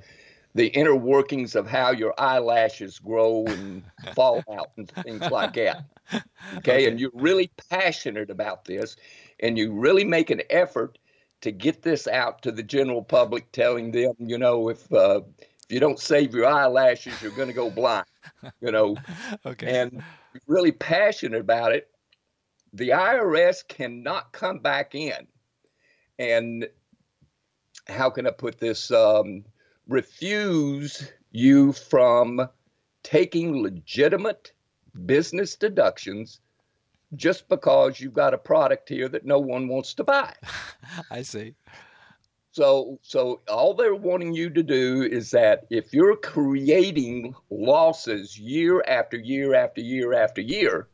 the 0.54 0.68
inner 0.68 0.96
workings 0.96 1.54
of 1.54 1.68
how 1.68 1.90
your 1.90 2.14
eyelashes 2.18 2.98
grow 2.98 3.44
and 3.46 3.84
fall 4.14 4.42
out 4.52 4.70
and 4.76 4.90
things 4.90 5.22
like 5.30 5.54
that. 5.54 5.84
Okay? 6.12 6.22
okay, 6.56 6.88
and 6.88 7.00
you're 7.00 7.10
really 7.12 7.50
passionate 7.70 8.30
about 8.30 8.64
this, 8.64 8.96
and 9.40 9.58
you 9.58 9.72
really 9.72 10.04
make 10.04 10.30
an 10.30 10.42
effort 10.50 10.98
to 11.40 11.52
get 11.52 11.82
this 11.82 12.08
out 12.08 12.42
to 12.42 12.50
the 12.50 12.62
general 12.62 13.02
public, 13.02 13.50
telling 13.52 13.92
them, 13.92 14.14
you 14.18 14.38
know, 14.38 14.68
if 14.68 14.90
uh, 14.92 15.20
if 15.68 15.74
you 15.74 15.80
don't 15.80 15.98
save 15.98 16.34
your 16.34 16.46
eyelashes, 16.46 17.20
you're 17.20 17.32
going 17.32 17.48
to 17.48 17.54
go 17.54 17.70
blind. 17.70 18.06
You 18.60 18.72
know, 18.72 18.96
okay. 19.46 19.80
and 19.80 20.02
really 20.46 20.72
passionate 20.72 21.40
about 21.40 21.72
it. 21.72 21.88
The 22.72 22.90
IRS 22.90 23.66
cannot 23.66 24.32
come 24.32 24.58
back 24.58 24.94
in 24.94 25.26
and 26.18 26.68
how 27.88 28.10
can 28.10 28.26
I 28.26 28.30
put 28.30 28.58
this? 28.58 28.90
Um, 28.90 29.44
refuse 29.88 31.12
you 31.30 31.72
from 31.72 32.48
taking 33.02 33.62
legitimate 33.62 34.52
business 35.04 35.54
deductions 35.56 36.40
just 37.14 37.48
because 37.48 38.00
you've 38.00 38.12
got 38.12 38.34
a 38.34 38.38
product 38.38 38.88
here 38.88 39.08
that 39.08 39.24
no 39.24 39.38
one 39.38 39.68
wants 39.68 39.94
to 39.94 40.04
buy. 40.04 40.34
I 41.10 41.22
see. 41.22 41.54
So, 42.56 42.98
so 43.02 43.42
all 43.48 43.74
they're 43.74 43.94
wanting 43.94 44.32
you 44.32 44.48
to 44.48 44.62
do 44.62 45.02
is 45.02 45.30
that 45.32 45.66
if 45.68 45.92
you're 45.92 46.16
creating 46.16 47.34
losses 47.50 48.38
year 48.38 48.82
after 48.88 49.18
year 49.18 49.54
after 49.54 49.82
year 49.82 50.14
after 50.14 50.40
year, 50.40 50.88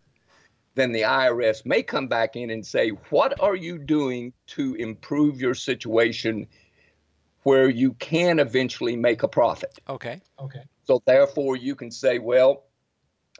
then 0.74 0.90
the 0.90 1.02
IRS 1.02 1.64
may 1.64 1.84
come 1.84 2.08
back 2.08 2.34
in 2.34 2.50
and 2.50 2.66
say, 2.66 2.88
"What 3.10 3.40
are 3.40 3.54
you 3.54 3.78
doing 3.78 4.32
to 4.48 4.74
improve 4.74 5.40
your 5.40 5.54
situation 5.54 6.48
where 7.44 7.70
you 7.70 7.92
can 7.92 8.40
eventually 8.40 8.96
make 8.96 9.22
a 9.22 9.28
profit?" 9.28 9.78
Okay. 9.88 10.20
Okay. 10.40 10.64
So 10.82 11.00
therefore, 11.06 11.54
you 11.54 11.76
can 11.76 11.92
say, 11.92 12.18
"Well." 12.18 12.64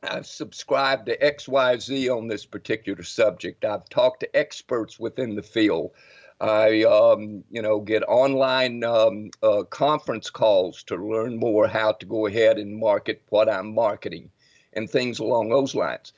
I've 0.05 0.27
subscribed 0.27 1.07
to 1.07 1.17
XYZ 1.17 2.09
on 2.09 2.27
this 2.27 2.45
particular 2.45 3.05
subject. 3.05 3.65
I've 3.65 3.89
talked 3.89 4.21
to 4.21 4.37
experts 4.37 4.99
within 4.99 5.37
the 5.37 5.45
field. 5.45 5.93
I, 6.43 6.83
um, 6.83 7.45
you 7.51 7.63
know, 7.63 7.79
get 7.79 8.03
online 8.03 8.83
um, 8.83 9.31
uh, 9.45 9.63
conference 9.63 10.29
calls 10.29 10.83
to 10.85 10.97
learn 10.97 11.39
more 11.39 11.69
how 11.69 11.93
to 11.93 12.05
go 12.05 12.27
ahead 12.27 12.59
and 12.59 12.77
market 12.77 13.23
what 13.29 13.49
I'm 13.49 13.73
marketing 13.73 14.29
and 14.73 14.91
things 14.91 15.21
along 15.21 15.51
those 15.51 15.77
lines. 15.77 16.13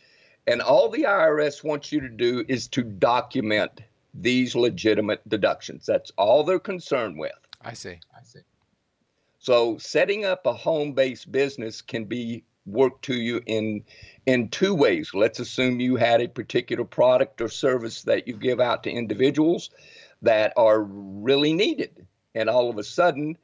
And 0.46 0.62
all 0.62 0.88
the 0.88 1.02
IRS 1.02 1.62
wants 1.62 1.92
you 1.92 2.00
to 2.00 2.08
do 2.08 2.42
is 2.48 2.68
to 2.68 2.82
document 2.82 3.82
these 4.14 4.54
legitimate 4.54 5.28
deductions. 5.28 5.84
That's 5.84 6.10
all 6.16 6.42
they're 6.42 6.58
concerned 6.58 7.18
with. 7.18 7.32
I 7.60 7.74
see. 7.74 7.98
I 8.16 8.22
see. 8.22 8.40
So 9.40 9.76
setting 9.76 10.24
up 10.24 10.46
a 10.46 10.54
home-based 10.54 11.30
business 11.30 11.82
can 11.82 12.06
be 12.06 12.44
worked 12.64 13.04
to 13.04 13.14
you 13.14 13.42
in 13.44 13.84
in 14.24 14.48
two 14.48 14.74
ways. 14.74 15.10
Let's 15.12 15.38
assume 15.38 15.80
you 15.80 15.96
had 15.96 16.22
a 16.22 16.28
particular 16.28 16.84
product 16.84 17.42
or 17.42 17.50
service 17.50 18.02
that 18.04 18.26
you 18.26 18.38
give 18.38 18.58
out 18.58 18.84
to 18.84 18.90
individuals 18.90 19.68
that 20.24 20.52
are 20.56 20.82
really 20.82 21.52
needed. 21.52 22.06
And 22.34 22.50
all 22.50 22.70
of 22.70 22.78
a 22.78 22.84
sudden, 22.84 23.38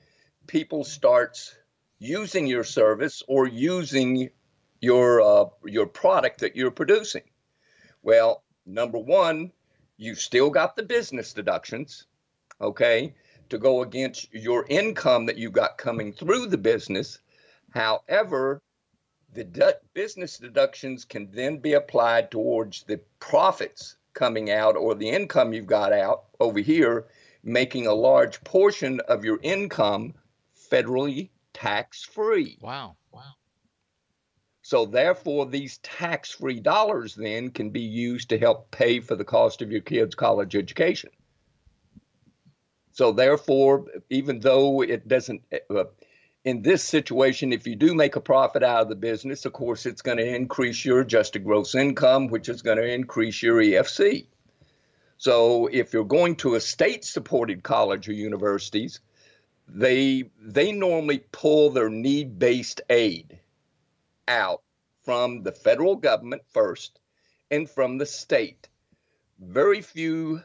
people 0.47 0.85
starts 0.85 1.55
using 1.99 2.47
your 2.47 2.65
service 2.65 3.23
or 3.29 3.47
using 3.47 4.31
your 4.81 5.21
uh, 5.21 5.45
your 5.65 5.87
product 5.87 6.41
that 6.41 6.57
you're 6.57 6.71
producing. 6.71 7.23
Well, 8.03 8.43
number 8.67 8.99
one, 8.99 9.53
you've 9.97 10.21
still 10.21 10.51
got 10.51 10.77
the 10.77 10.83
business 10.83 11.33
deductions. 11.33 12.07
Okay. 12.61 13.15
to 13.51 13.59
go 13.59 13.83
against 13.83 14.33
your 14.33 14.65
income 14.69 15.27
that 15.27 15.39
you 15.39 15.51
got 15.51 15.77
coming 15.79 16.13
through 16.13 16.47
the 16.47 16.59
business. 16.59 17.19
However, 17.71 18.63
the 19.33 19.45
de- 19.45 19.81
business 19.95 20.39
deductions 20.39 21.05
can 21.05 21.31
then 21.33 21.59
be 21.59 21.75
applied 21.75 22.31
towards 22.31 22.85
the 22.85 23.01
profits 23.19 23.97
coming 24.21 24.51
out 24.51 24.77
or 24.77 24.95
the 24.95 25.09
income 25.09 25.55
you've 25.55 25.67
got 25.67 25.95
out 25.95 26.25
over 26.41 26.61
here, 26.61 27.07
making 27.43 27.87
a 27.87 27.95
large 27.95 28.45
portion 28.45 29.01
of 29.09 29.25
your 29.25 29.41
income 29.43 30.13
federally 30.71 31.31
tax 31.55 32.05
free. 32.05 32.59
Wow. 32.61 32.97
Wow. 33.11 33.33
So, 34.61 34.85
therefore, 34.85 35.47
these 35.47 35.79
tax 35.79 36.33
free 36.33 36.61
dollars 36.61 37.15
then 37.15 37.51
can 37.51 37.71
be 37.71 37.81
used 37.81 38.29
to 38.29 38.39
help 38.39 38.71
pay 38.71 39.01
for 39.01 39.17
the 39.17 39.25
cost 39.25 39.63
of 39.63 39.73
your 39.73 39.81
kids' 39.81 40.15
college 40.15 40.55
education. 40.55 41.11
So, 42.93 43.13
therefore, 43.13 43.87
even 44.11 44.41
though 44.41 44.83
it 44.83 45.09
doesn't, 45.09 45.41
uh, 45.75 45.85
in 46.45 46.63
this 46.63 46.83
situation, 46.83 47.53
if 47.53 47.67
you 47.67 47.77
do 47.77 47.95
make 47.95 48.17
a 48.17 48.21
profit 48.21 48.63
out 48.63 48.83
of 48.83 48.89
the 48.89 48.97
business, 48.97 49.45
of 49.45 49.53
course, 49.53 49.85
it's 49.85 50.03
going 50.03 50.17
to 50.19 50.35
increase 50.35 50.85
your 50.85 51.01
adjusted 51.01 51.45
gross 51.45 51.75
income, 51.75 52.29
which 52.29 52.49
is 52.49 52.63
going 52.63 52.79
to 52.79 52.93
increase 52.93 53.43
your 53.43 53.57
EFC. 53.57 54.27
So, 55.19 55.67
if 55.67 55.93
you're 55.93 56.05
going 56.05 56.37
to 56.37 56.55
a 56.55 56.61
state 56.61 57.05
supported 57.05 57.63
college 57.63 58.09
or 58.09 58.15
universities, 58.15 59.01
they 59.69 60.31
they 60.41 60.73
normally 60.73 61.19
pull 61.31 61.71
their 61.71 61.91
need 61.91 62.39
based 62.39 62.81
aid 62.89 63.39
out 64.27 64.63
from 65.05 65.43
the 65.43 65.53
federal 65.53 65.97
government 65.97 66.43
first 66.49 66.99
and 67.51 67.69
from 67.69 67.99
the 67.99 68.07
state. 68.07 68.69
Very 69.39 69.83
few 69.83 70.43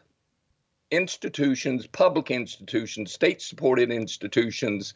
institutions, 0.92 1.88
public 1.88 2.30
institutions, 2.30 3.14
state 3.14 3.42
supported 3.42 3.92
institutions, 3.92 4.94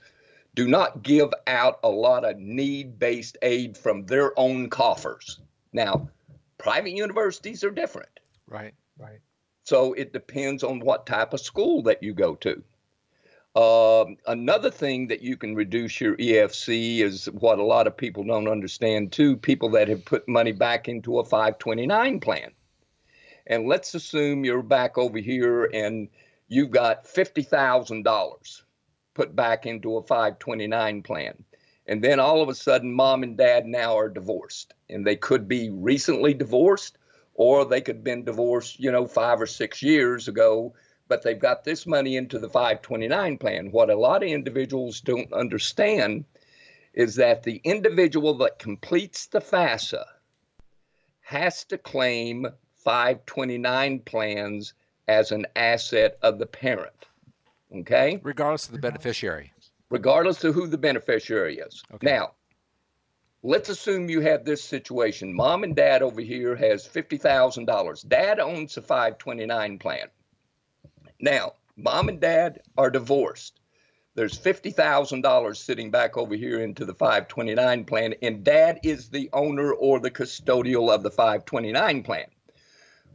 do 0.56 0.68
not 0.68 1.04
give 1.04 1.30
out 1.48 1.80
a 1.84 1.90
lot 1.90 2.26
of 2.26 2.38
need 2.38 3.00
based 3.00 3.38
aid 3.42 3.78
from 3.78 4.06
their 4.06 4.38
own 4.38 4.70
coffers. 4.70 5.40
Now, 5.72 6.10
private 6.58 6.92
universities 6.92 7.64
are 7.64 7.72
different. 7.72 8.10
Right, 8.48 8.74
right. 8.98 9.20
So 9.64 9.94
it 9.94 10.14
depends 10.14 10.64
on 10.64 10.80
what 10.80 11.06
type 11.06 11.34
of 11.34 11.40
school 11.40 11.84
that 11.84 12.02
you 12.02 12.14
go 12.14 12.36
to. 12.36 12.64
Um, 13.56 14.18
another 14.28 14.70
thing 14.70 15.08
that 15.08 15.22
you 15.22 15.36
can 15.36 15.56
reduce 15.56 16.00
your 16.00 16.16
EFC 16.18 17.00
is 17.00 17.26
what 17.26 17.60
a 17.60 17.64
lot 17.64 17.88
of 17.88 17.98
people 17.98 18.24
don't 18.24 18.48
understand 18.48 19.12
too 19.12 19.38
people 19.38 19.70
that 19.72 19.88
have 19.88 20.06
put 20.06 20.28
money 20.28 20.52
back 20.52 20.88
into 20.88 21.20
a 21.20 21.26
529 21.26 22.20
plan. 22.20 22.52
And 23.48 23.68
let's 23.68 23.96
assume 23.96 24.46
you're 24.46 24.62
back 24.62 24.98
over 24.98 25.18
here 25.18 25.66
and 25.66 26.10
you've 26.48 26.72
got 26.72 27.06
$50,000 27.06 28.62
put 29.20 29.36
back 29.36 29.66
into 29.66 29.98
a 29.98 30.04
529 30.04 31.02
plan. 31.02 31.44
And 31.88 32.02
then 32.02 32.20
all 32.20 32.42
of 32.42 32.48
a 32.48 32.56
sudden, 32.56 32.94
mom 32.94 33.24
and 33.24 33.36
dad 33.36 33.66
now 33.66 33.98
are 33.98 34.08
divorced. 34.08 34.74
And 34.90 35.06
they 35.06 35.16
could 35.18 35.48
be 35.48 35.70
recently 35.70 36.34
divorced 36.34 36.98
or 37.34 37.66
they 37.66 37.82
could 37.82 37.98
have 37.98 38.04
been 38.04 38.24
divorced, 38.24 38.80
you 38.80 38.92
know, 38.92 39.08
five 39.08 39.42
or 39.42 39.48
six 39.48 39.82
years 39.82 40.28
ago 40.28 40.74
but 41.10 41.24
they've 41.24 41.40
got 41.40 41.64
this 41.64 41.88
money 41.88 42.16
into 42.16 42.40
the 42.40 42.48
529 42.48 43.40
plan. 43.40 43.72
What 43.72 43.90
a 43.90 43.98
lot 43.98 44.24
of 44.24 44.30
individuals 44.30 45.02
don't 45.02 45.34
understand 45.34 46.24
is 46.94 47.16
that 47.16 47.42
the 47.42 47.60
individual 47.64 48.38
that 48.38 48.60
completes 48.60 49.26
the 49.26 49.42
FAFSA 49.42 50.06
has 51.22 51.66
to 51.66 51.80
claim 51.80 52.46
529 52.76 54.00
plans 54.02 54.74
as 55.08 55.32
an 55.32 55.48
asset 55.56 56.18
of 56.22 56.38
the 56.38 56.46
parent. 56.46 57.08
Okay? 57.76 58.20
Regardless 58.24 58.68
of 58.68 58.74
the 58.74 58.80
beneficiary. 58.80 59.54
Regardless 59.90 60.44
of 60.44 60.54
who 60.54 60.68
the 60.68 60.78
beneficiary 60.78 61.58
is. 61.58 61.84
Okay. 61.94 62.08
Now, 62.08 62.34
let's 63.44 63.70
assume 63.70 64.10
you 64.10 64.22
have 64.22 64.46
this 64.46 64.64
situation. 64.64 65.34
Mom 65.34 65.64
and 65.64 65.76
dad 65.76 66.02
over 66.02 66.22
here 66.22 66.56
has 66.56 66.88
$50,000. 66.88 68.08
Dad 68.08 68.40
owns 68.40 68.78
a 68.78 68.82
529 68.82 69.80
plan. 69.80 70.08
Now, 71.20 71.54
mom 71.76 72.10
and 72.10 72.20
dad 72.20 72.62
are 72.78 72.90
divorced. 72.90 73.60
There's 74.16 74.38
$50,000 74.38 75.56
sitting 75.56 75.92
back 75.92 76.18
over 76.18 76.36
here 76.36 76.62
into 76.62 76.84
the 76.84 76.94
529 76.94 77.86
plan, 77.86 78.16
and 78.22 78.44
dad 78.44 78.80
is 78.84 79.10
the 79.10 79.30
owner 79.32 79.72
or 79.72 80.00
the 80.00 80.12
custodial 80.12 80.94
of 80.94 81.04
the 81.04 81.12
529 81.12 82.04
plan. 82.04 82.26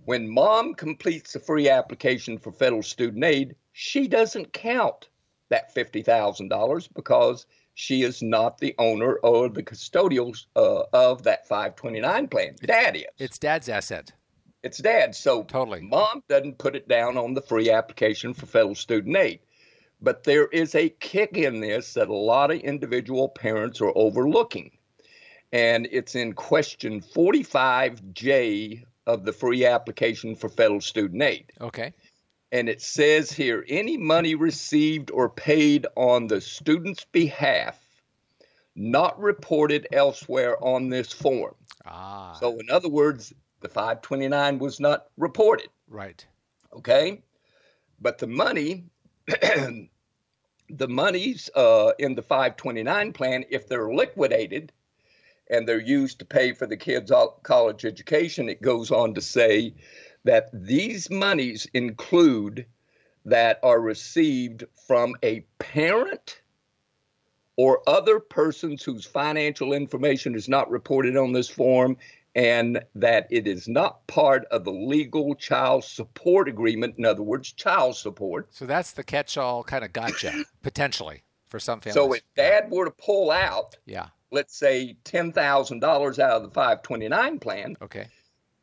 When 0.06 0.28
mom 0.28 0.74
completes 0.74 1.34
a 1.34 1.40
free 1.40 1.68
application 1.68 2.38
for 2.38 2.52
federal 2.52 2.82
student 2.82 3.24
aid, 3.24 3.56
she 3.76 4.06
doesn't 4.06 4.52
count 4.52 5.08
that 5.50 5.74
$50,000 5.74 6.88
because 6.94 7.44
she 7.74 8.04
is 8.04 8.22
not 8.22 8.58
the 8.58 8.72
owner 8.78 9.14
or 9.16 9.48
the 9.48 9.64
custodial 9.64 10.32
uh, 10.54 10.84
of 10.92 11.24
that 11.24 11.46
529 11.48 12.28
plan. 12.28 12.54
Dad 12.64 12.94
is. 12.94 13.04
It's 13.18 13.37
dad's 13.37 13.68
asset. 13.68 14.12
It's 14.62 14.78
dad. 14.78 15.16
So 15.16 15.42
totally. 15.42 15.80
mom 15.82 16.22
doesn't 16.28 16.58
put 16.58 16.76
it 16.76 16.87
down 16.87 17.18
on 17.18 17.34
the 17.34 17.42
free 17.42 17.68
application 17.68 18.32
for 18.32 18.46
federal 18.46 18.76
student 18.76 19.16
aid. 19.16 19.40
But 20.00 20.22
there 20.22 20.46
is 20.46 20.76
a 20.76 20.90
kick 20.90 21.37
in 21.37 21.60
this 21.60 21.94
that 21.94 22.08
a 22.08 22.14
lot 22.14 22.52
of 22.52 22.60
individual 22.60 23.28
parents 23.28 23.80
are 23.80 23.92
overlooking. 23.96 24.70
And 25.52 25.88
it's 25.90 26.14
in 26.14 26.34
question 26.34 27.00
45J 27.00 28.84
of 29.08 29.24
the 29.24 29.32
free 29.32 29.66
application 29.66 30.37
for 30.37 30.48
federal 30.48 30.80
student 30.80 31.22
aid. 31.22 31.52
Okay. 31.60 31.92
And 32.54 32.68
it 32.68 32.80
says 32.80 33.32
here 33.32 33.64
any 33.68 33.96
money 33.96 34.36
received 34.36 35.10
or 35.10 35.28
paid 35.28 35.88
on 35.96 36.28
the 36.28 36.40
student's 36.40 37.04
behalf 37.04 37.76
not 38.76 39.20
reported 39.20 39.88
elsewhere 39.92 40.56
on 40.62 40.88
this 40.88 41.12
form. 41.12 41.56
Ah. 41.84 42.36
So, 42.38 42.60
in 42.60 42.70
other 42.70 42.88
words, 42.88 43.34
the 43.58 43.68
529 43.68 44.60
was 44.60 44.78
not 44.78 45.06
reported. 45.16 45.68
Right. 45.88 46.24
Okay. 46.72 47.24
But 48.00 48.18
the 48.18 48.28
money, 48.28 48.84
the 49.26 49.88
monies 50.88 51.50
uh, 51.56 51.90
in 51.98 52.14
the 52.14 52.22
529 52.22 53.12
plan, 53.14 53.44
if 53.50 53.66
they're 53.66 53.92
liquidated 53.92 54.72
and 55.50 55.66
they're 55.66 55.80
used 55.80 56.20
to 56.20 56.24
pay 56.24 56.52
for 56.52 56.66
the 56.66 56.76
kids' 56.76 57.10
college 57.42 57.84
education, 57.84 58.48
it 58.48 58.62
goes 58.62 58.92
on 58.92 59.14
to 59.14 59.20
say 59.20 59.74
that 60.24 60.48
these 60.52 61.10
monies 61.10 61.66
include 61.74 62.66
that 63.24 63.58
are 63.62 63.80
received 63.80 64.64
from 64.87 65.14
a 65.22 65.40
parent 65.58 66.40
or 67.56 67.82
other 67.88 68.18
persons 68.18 68.82
whose 68.82 69.04
financial 69.04 69.72
information 69.72 70.34
is 70.34 70.48
not 70.48 70.70
reported 70.70 71.16
on 71.16 71.32
this 71.32 71.48
form 71.48 71.96
and 72.34 72.82
that 72.96 73.28
it 73.30 73.46
is 73.46 73.68
not 73.68 74.04
part 74.08 74.44
of 74.46 74.64
the 74.64 74.72
legal 74.72 75.34
child 75.37 75.84
support 75.84 76.48
agreement. 76.48 76.96
In 76.98 77.04
other 77.04 77.22
words, 77.22 77.52
child 77.52 77.96
support. 77.96 78.48
So 78.50 78.66
that's 78.66 78.92
the 78.92 79.04
catch 79.04 79.37
all 79.37 79.62
kind 79.62 79.84
of 79.84 79.92
gotcha, 79.92 80.44
potentially, 80.62 81.22
for 81.46 81.60
some 81.60 81.80
families. 81.80 81.94
So 81.94 82.12
if 82.12 82.22
dad 82.34 82.70
were 82.70 82.87
to 82.87 82.90
pull 82.90 83.30
out, 83.30 83.76
yeah, 83.87 84.08
let's 84.32 84.56
say 84.56 84.96
$10,000 85.04 86.18
out 86.18 86.37
of 86.37 86.42
the 86.42 86.50
529 86.50 87.38
plan 87.38 87.76
okay. 87.80 88.08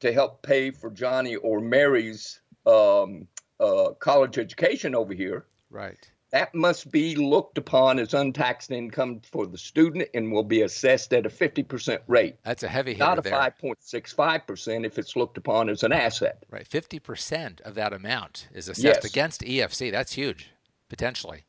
To 0.01 0.13
help 0.13 0.41
pay 0.41 0.71
for 0.71 0.89
Johnny 0.89 1.35
or 1.35 1.59
Mary's 1.59 2.41
um, 2.65 3.27
uh, 3.59 3.91
college 3.99 4.37
education 4.37 4.93
over 4.95 5.13
here. 5.13 5.45
Right 5.69 6.11
that 6.31 6.55
must 6.55 6.91
be 6.91 7.15
looked 7.15 7.57
upon 7.57 7.99
as 7.99 8.13
untaxed 8.13 8.71
income 8.71 9.21
for 9.23 9.45
the 9.45 9.57
student 9.57 10.07
and 10.13 10.31
will 10.31 10.43
be 10.43 10.61
assessed 10.61 11.13
at 11.13 11.25
a 11.25 11.29
50% 11.29 11.99
rate. 12.07 12.37
That's 12.43 12.63
a 12.63 12.69
heavy 12.69 12.91
hit. 12.91 12.99
Not 12.99 13.19
a 13.19 13.21
5.65% 13.21 14.85
if 14.85 14.97
it's 14.97 15.15
looked 15.15 15.37
upon 15.37 15.69
as 15.69 15.83
an 15.83 15.91
asset. 15.91 16.43
Right. 16.49 16.67
50% 16.67 17.61
of 17.61 17.75
that 17.75 17.93
amount 17.93 18.47
is 18.53 18.69
assessed 18.69 19.03
yes. 19.03 19.05
against 19.05 19.41
EFC. 19.41 19.91
That's 19.91 20.13
huge, 20.13 20.49
potentially. 20.87 21.43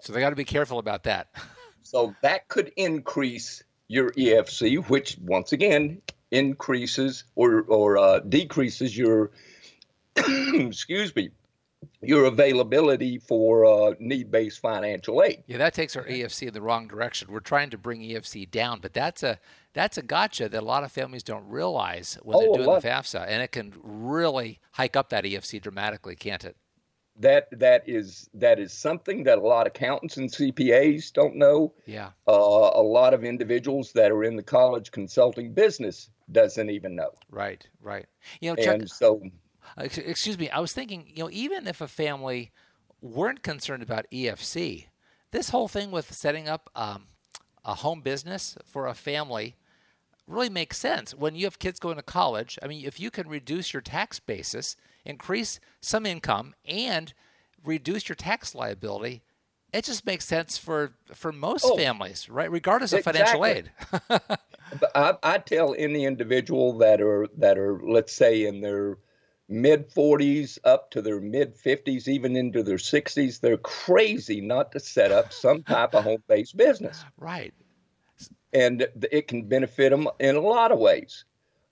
So 0.00 0.14
they 0.14 0.20
got 0.20 0.30
to 0.30 0.36
be 0.36 0.44
careful 0.44 0.78
about 0.78 1.02
that. 1.04 1.28
so 1.82 2.14
that 2.22 2.48
could 2.48 2.72
increase 2.76 3.62
your 3.88 4.10
EFC, 4.12 4.88
which 4.88 5.18
once 5.20 5.52
again 5.52 6.00
increases 6.32 7.24
or, 7.36 7.62
or 7.68 7.98
uh, 7.98 8.20
decreases 8.20 8.96
your, 8.96 9.30
excuse 10.16 11.14
me, 11.14 11.30
your 12.00 12.24
availability 12.24 13.18
for 13.18 13.64
uh, 13.64 13.94
need-based 13.98 14.60
financial 14.60 15.22
aid. 15.22 15.44
Yeah, 15.46 15.58
that 15.58 15.74
takes 15.74 15.96
our 15.96 16.04
EFC 16.04 16.48
in 16.48 16.54
the 16.54 16.62
wrong 16.62 16.88
direction. 16.88 17.28
We're 17.30 17.40
trying 17.40 17.70
to 17.70 17.78
bring 17.78 18.00
EFC 18.00 18.50
down, 18.50 18.80
but 18.80 18.92
that's 18.92 19.22
a 19.22 19.38
that's 19.74 19.96
a 19.96 20.02
gotcha 20.02 20.48
that 20.48 20.62
a 20.62 20.66
lot 20.66 20.84
of 20.84 20.92
families 20.92 21.22
don't 21.22 21.48
realize 21.48 22.18
when 22.22 22.36
oh, 22.36 22.40
they're 22.40 22.64
doing 22.64 22.80
the 22.80 22.86
FAFSA, 22.86 23.24
and 23.26 23.42
it 23.42 23.52
can 23.52 23.72
really 23.82 24.60
hike 24.72 24.96
up 24.96 25.10
that 25.10 25.24
EFC 25.24 25.60
dramatically, 25.60 26.16
can't 26.16 26.44
it? 26.44 26.56
That 27.18 27.48
that 27.58 27.84
is 27.86 28.28
that 28.34 28.58
is 28.58 28.72
something 28.72 29.24
that 29.24 29.38
a 29.38 29.42
lot 29.42 29.66
of 29.66 29.72
accountants 29.74 30.16
and 30.16 30.30
CPAs 30.30 31.12
don't 31.12 31.36
know. 31.36 31.74
Yeah, 31.86 32.10
uh, 32.26 32.32
a 32.74 32.82
lot 32.82 33.14
of 33.14 33.22
individuals 33.22 33.92
that 33.92 34.10
are 34.10 34.24
in 34.24 34.36
the 34.36 34.42
college 34.42 34.90
consulting 34.90 35.52
business 35.52 36.10
doesn't 36.30 36.70
even 36.70 36.94
know. 36.94 37.10
Right, 37.30 37.66
right. 37.80 38.06
You 38.40 38.50
know, 38.50 38.56
Chuck, 38.56 38.74
and 38.74 38.90
so 38.90 39.22
excuse 39.76 40.38
me, 40.38 40.50
I 40.50 40.60
was 40.60 40.72
thinking, 40.72 41.04
you 41.06 41.24
know, 41.24 41.30
even 41.32 41.66
if 41.66 41.80
a 41.80 41.88
family 41.88 42.52
weren't 43.00 43.42
concerned 43.42 43.82
about 43.82 44.06
EFC, 44.12 44.86
this 45.30 45.50
whole 45.50 45.68
thing 45.68 45.90
with 45.90 46.12
setting 46.12 46.48
up 46.48 46.70
um, 46.74 47.06
a 47.64 47.74
home 47.74 48.00
business 48.00 48.56
for 48.64 48.86
a 48.86 48.94
family 48.94 49.56
really 50.26 50.50
makes 50.50 50.78
sense 50.78 51.14
when 51.14 51.34
you 51.34 51.44
have 51.44 51.58
kids 51.58 51.80
going 51.80 51.96
to 51.96 52.02
college. 52.02 52.58
I 52.62 52.66
mean, 52.66 52.84
if 52.84 53.00
you 53.00 53.10
can 53.10 53.28
reduce 53.28 53.72
your 53.72 53.82
tax 53.82 54.20
basis, 54.20 54.76
increase 55.04 55.58
some 55.80 56.06
income, 56.06 56.54
and 56.64 57.12
reduce 57.64 58.08
your 58.08 58.16
tax 58.16 58.54
liability, 58.54 59.22
it 59.72 59.84
just 59.84 60.06
makes 60.06 60.26
sense 60.26 60.58
for 60.58 60.92
for 61.12 61.32
most 61.32 61.64
oh, 61.64 61.76
families, 61.76 62.28
right? 62.28 62.50
Regardless 62.50 62.92
of 62.92 63.00
exactly. 63.00 63.12
financial 63.18 63.46
aid. 63.46 64.38
I, 64.94 65.14
I 65.22 65.38
tell 65.38 65.74
any 65.76 66.04
individual 66.04 66.78
that 66.78 67.00
are 67.00 67.28
that 67.38 67.58
are 67.58 67.80
let's 67.82 68.12
say 68.12 68.46
in 68.46 68.60
their 68.60 68.98
mid 69.48 69.90
40s 69.90 70.58
up 70.64 70.90
to 70.92 71.02
their 71.02 71.20
mid 71.20 71.56
50s, 71.56 72.08
even 72.08 72.36
into 72.36 72.62
their 72.62 72.76
60s, 72.76 73.40
they're 73.40 73.58
crazy 73.58 74.40
not 74.40 74.72
to 74.72 74.80
set 74.80 75.12
up 75.12 75.32
some 75.32 75.62
type 75.62 75.94
of 75.94 76.04
home 76.04 76.22
based 76.26 76.56
business. 76.56 77.04
Right. 77.18 77.54
And 78.52 78.86
it 79.10 79.28
can 79.28 79.44
benefit 79.44 79.90
them 79.90 80.08
in 80.20 80.36
a 80.36 80.40
lot 80.40 80.72
of 80.72 80.78
ways. 80.78 81.24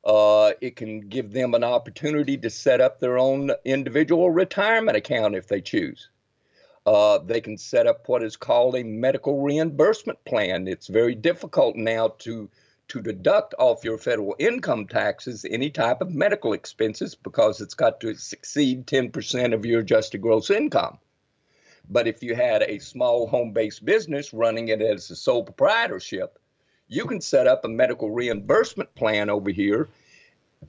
Uh, 0.04 0.52
it 0.62 0.76
can 0.76 1.00
give 1.00 1.32
them 1.32 1.52
an 1.54 1.62
opportunity 1.62 2.38
to 2.38 2.48
set 2.48 2.80
up 2.80 3.00
their 3.00 3.18
own 3.18 3.50
individual 3.66 4.30
retirement 4.30 4.96
account 4.96 5.34
if 5.34 5.48
they 5.48 5.60
choose. 5.60 6.08
Uh, 6.86 7.18
they 7.18 7.40
can 7.40 7.58
set 7.58 7.86
up 7.86 8.08
what 8.08 8.22
is 8.22 8.36
called 8.36 8.74
a 8.76 8.82
medical 8.82 9.42
reimbursement 9.42 10.24
plan. 10.24 10.66
It's 10.66 10.86
very 10.86 11.14
difficult 11.14 11.76
now 11.76 12.08
to 12.20 12.48
to 12.90 13.00
deduct 13.00 13.54
off 13.56 13.84
your 13.84 13.96
federal 13.96 14.34
income 14.40 14.84
taxes 14.84 15.46
any 15.48 15.70
type 15.70 16.00
of 16.00 16.12
medical 16.12 16.52
expenses 16.52 17.14
because 17.14 17.60
it's 17.60 17.74
got 17.74 18.00
to 18.00 18.08
exceed 18.08 18.84
10% 18.86 19.54
of 19.54 19.64
your 19.64 19.80
adjusted 19.80 20.20
gross 20.20 20.50
income. 20.50 20.98
But 21.88 22.08
if 22.08 22.20
you 22.20 22.34
had 22.34 22.62
a 22.62 22.80
small 22.80 23.28
home 23.28 23.52
based 23.52 23.84
business 23.84 24.34
running 24.34 24.68
it 24.68 24.82
as 24.82 25.08
a 25.10 25.16
sole 25.16 25.44
proprietorship, 25.44 26.38
you 26.88 27.06
can 27.06 27.20
set 27.20 27.46
up 27.46 27.64
a 27.64 27.68
medical 27.68 28.10
reimbursement 28.10 28.92
plan 28.96 29.30
over 29.30 29.50
here 29.50 29.88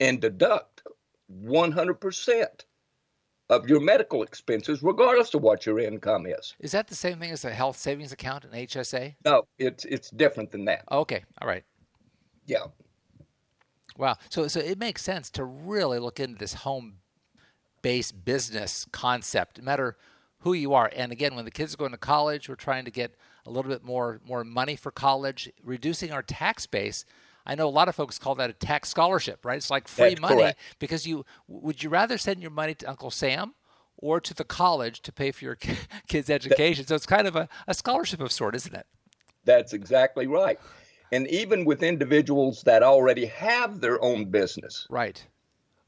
and 0.00 0.20
deduct 0.20 0.82
100% 1.44 2.46
of 3.50 3.68
your 3.68 3.80
medical 3.80 4.22
expenses, 4.22 4.82
regardless 4.82 5.34
of 5.34 5.42
what 5.42 5.66
your 5.66 5.80
income 5.80 6.24
is. 6.24 6.54
Is 6.60 6.72
that 6.72 6.86
the 6.86 6.94
same 6.94 7.18
thing 7.18 7.32
as 7.32 7.44
a 7.44 7.50
health 7.50 7.76
savings 7.76 8.12
account, 8.12 8.44
an 8.44 8.52
HSA? 8.52 9.16
No, 9.24 9.46
it's 9.58 9.84
it's 9.84 10.08
different 10.10 10.52
than 10.52 10.64
that. 10.66 10.84
Okay, 10.90 11.24
all 11.42 11.48
right. 11.48 11.64
Yeah. 12.46 12.66
Wow. 13.98 14.16
So 14.30 14.46
so 14.48 14.60
it 14.60 14.78
makes 14.78 15.02
sense 15.02 15.28
to 15.30 15.44
really 15.44 15.98
look 15.98 16.20
into 16.20 16.38
this 16.38 16.54
home 16.54 16.98
based 17.82 18.24
business 18.24 18.86
concept, 18.92 19.58
no 19.58 19.64
matter 19.64 19.96
who 20.38 20.52
you 20.52 20.72
are. 20.72 20.90
And 20.94 21.12
again, 21.12 21.34
when 21.34 21.44
the 21.44 21.50
kids 21.50 21.74
are 21.74 21.76
going 21.76 21.90
to 21.90 21.98
college, 21.98 22.48
we're 22.48 22.54
trying 22.54 22.84
to 22.84 22.90
get 22.90 23.16
a 23.46 23.50
little 23.50 23.70
bit 23.70 23.82
more 23.82 24.20
more 24.24 24.44
money 24.44 24.76
for 24.76 24.92
college, 24.92 25.50
reducing 25.62 26.12
our 26.12 26.22
tax 26.22 26.66
base. 26.66 27.04
I 27.50 27.56
know 27.56 27.66
a 27.66 27.68
lot 27.68 27.88
of 27.88 27.96
folks 27.96 28.16
call 28.16 28.36
that 28.36 28.48
a 28.48 28.52
tax 28.52 28.90
scholarship, 28.90 29.44
right? 29.44 29.56
It's 29.56 29.70
like 29.70 29.88
free 29.88 30.10
That's 30.10 30.20
money 30.20 30.36
correct. 30.36 30.60
because 30.78 31.04
you 31.04 31.24
would 31.48 31.82
you 31.82 31.90
rather 31.90 32.16
send 32.16 32.40
your 32.40 32.52
money 32.52 32.74
to 32.76 32.88
Uncle 32.88 33.10
Sam 33.10 33.54
or 33.96 34.20
to 34.20 34.32
the 34.32 34.44
college 34.44 35.02
to 35.02 35.10
pay 35.12 35.32
for 35.32 35.44
your 35.44 35.58
kids' 36.08 36.30
education? 36.30 36.86
so 36.86 36.94
it's 36.94 37.06
kind 37.06 37.26
of 37.26 37.34
a, 37.34 37.48
a 37.66 37.74
scholarship 37.74 38.20
of 38.20 38.30
sort, 38.30 38.54
isn't 38.54 38.76
it? 38.76 38.86
That's 39.44 39.72
exactly 39.72 40.28
right. 40.28 40.60
And 41.10 41.26
even 41.26 41.64
with 41.64 41.82
individuals 41.82 42.62
that 42.62 42.84
already 42.84 43.26
have 43.26 43.80
their 43.80 44.00
own 44.00 44.26
business, 44.26 44.86
right? 44.88 45.26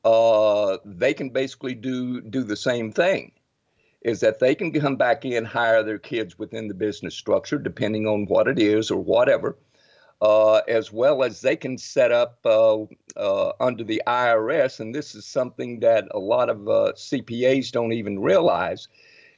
Uh, 0.05 0.79
they 0.85 1.15
can 1.15 1.31
basically 1.31 1.77
do 1.77 2.21
do 2.23 2.43
the 2.43 2.57
same 2.57 2.91
thing. 2.91 3.31
Is 4.01 4.19
that 4.19 4.41
they 4.41 4.57
can 4.57 4.73
come 4.73 4.97
back 4.97 5.25
in, 5.25 5.45
hire 5.45 5.85
their 5.85 6.01
kids 6.01 6.37
within 6.41 6.67
the 6.67 6.75
business 6.75 7.15
structure, 7.15 7.57
depending 7.57 8.09
on 8.09 8.27
what 8.27 8.49
it 8.49 8.59
is 8.59 8.91
or 8.91 8.99
whatever 8.99 9.57
uh, 10.23 10.59
as 10.69 10.93
well 10.93 11.25
as 11.25 11.41
they 11.41 11.57
can 11.57 11.77
set 11.77 12.13
up 12.13 12.39
uh, 12.47 12.85
uh, 13.17 13.53
under 13.59 13.83
the 13.83 14.01
IRS, 14.07 14.79
and 14.79 14.95
this 14.95 15.17
is 15.17 15.27
something 15.27 15.81
that 15.81 16.07
a 16.13 16.19
lot 16.19 16.49
of 16.49 16.69
uh, 16.69 16.93
CPAs 16.95 17.73
don't 17.73 17.93
even 17.93 18.21
realize, 18.21 18.87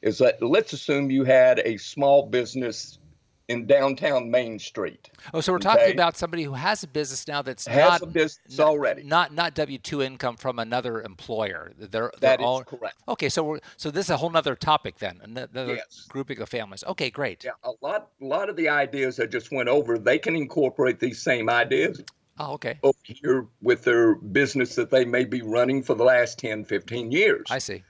is 0.02 0.18
that 0.18 0.42
let's 0.42 0.74
assume 0.74 1.10
you 1.10 1.24
had 1.24 1.60
a 1.64 1.78
small 1.78 2.26
business 2.26 2.98
in 3.48 3.66
downtown 3.66 4.30
Main 4.30 4.58
Street. 4.58 5.10
Oh, 5.32 5.40
so 5.40 5.52
we're 5.52 5.56
okay? 5.56 5.64
talking 5.64 5.92
about 5.92 6.16
somebody 6.16 6.44
who 6.44 6.54
has 6.54 6.82
a 6.82 6.88
business 6.88 7.28
now 7.28 7.42
that's 7.42 7.66
has 7.66 7.76
not 7.76 8.02
a 8.02 8.06
business 8.06 8.58
already, 8.58 9.02
not 9.02 9.32
not 9.32 9.54
W 9.54 9.78
two 9.78 10.02
income 10.02 10.36
from 10.36 10.58
another 10.58 11.02
employer. 11.02 11.72
They're, 11.78 12.10
they're 12.20 12.40
all, 12.40 12.64
correct. 12.64 12.96
Okay, 13.08 13.28
so 13.28 13.42
we're 13.44 13.60
so 13.76 13.90
this 13.90 14.06
is 14.06 14.10
a 14.10 14.16
whole 14.16 14.34
other 14.36 14.54
topic 14.54 14.98
then, 14.98 15.20
another 15.22 15.74
yes. 15.74 16.06
grouping 16.08 16.40
of 16.40 16.48
families. 16.48 16.84
Okay, 16.84 17.10
great. 17.10 17.44
Yeah, 17.44 17.52
a 17.62 17.72
lot 17.82 18.10
a 18.20 18.24
lot 18.24 18.48
of 18.48 18.56
the 18.56 18.68
ideas 18.68 19.20
I 19.20 19.26
just 19.26 19.52
went 19.52 19.68
over, 19.68 19.98
they 19.98 20.18
can 20.18 20.34
incorporate 20.34 20.98
these 20.98 21.22
same 21.22 21.50
ideas. 21.50 22.02
Oh, 22.38 22.54
okay. 22.54 22.78
Over 22.82 22.98
here 23.04 23.46
with 23.62 23.84
their 23.84 24.16
business 24.16 24.74
that 24.74 24.90
they 24.90 25.04
may 25.04 25.24
be 25.24 25.42
running 25.42 25.84
for 25.84 25.94
the 25.94 26.02
last 26.02 26.36
10, 26.38 26.64
15 26.64 27.12
years. 27.12 27.46
I 27.48 27.58
see. 27.58 27.84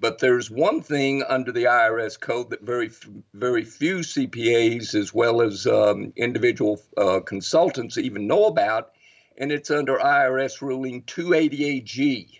But 0.00 0.20
there's 0.20 0.48
one 0.48 0.80
thing 0.80 1.24
under 1.28 1.50
the 1.50 1.64
IRS 1.64 2.20
code 2.20 2.50
that 2.50 2.62
very 2.62 2.92
very 3.34 3.64
few 3.64 3.96
CPAs 3.98 4.94
as 4.94 5.12
well 5.12 5.42
as 5.42 5.66
um, 5.66 6.12
individual 6.16 6.80
uh, 6.96 7.18
consultants 7.20 7.98
even 7.98 8.28
know 8.28 8.44
about, 8.44 8.92
and 9.36 9.50
it's 9.50 9.72
under 9.72 9.98
IRS 9.98 10.62
ruling 10.62 11.02
288G. 11.02 12.38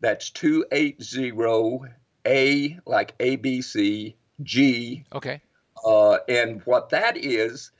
That's 0.00 0.30
280A 0.30 2.78
like 2.86 3.18
ABC 3.18 4.14
G. 4.42 5.04
Okay. 5.12 5.40
Uh, 5.84 6.18
and 6.28 6.62
what 6.64 6.90
that 6.90 7.16
is, 7.16 7.72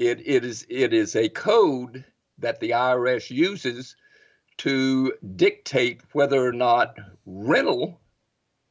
it, 0.00 0.20
it 0.26 0.44
is 0.44 0.66
it 0.68 0.92
is 0.92 1.14
a 1.14 1.28
code 1.28 2.04
that 2.38 2.58
the 2.58 2.70
IRS 2.70 3.30
uses 3.30 3.94
to 4.58 5.12
dictate 5.36 6.00
whether 6.12 6.44
or 6.44 6.52
not 6.52 6.98
rental 7.24 7.99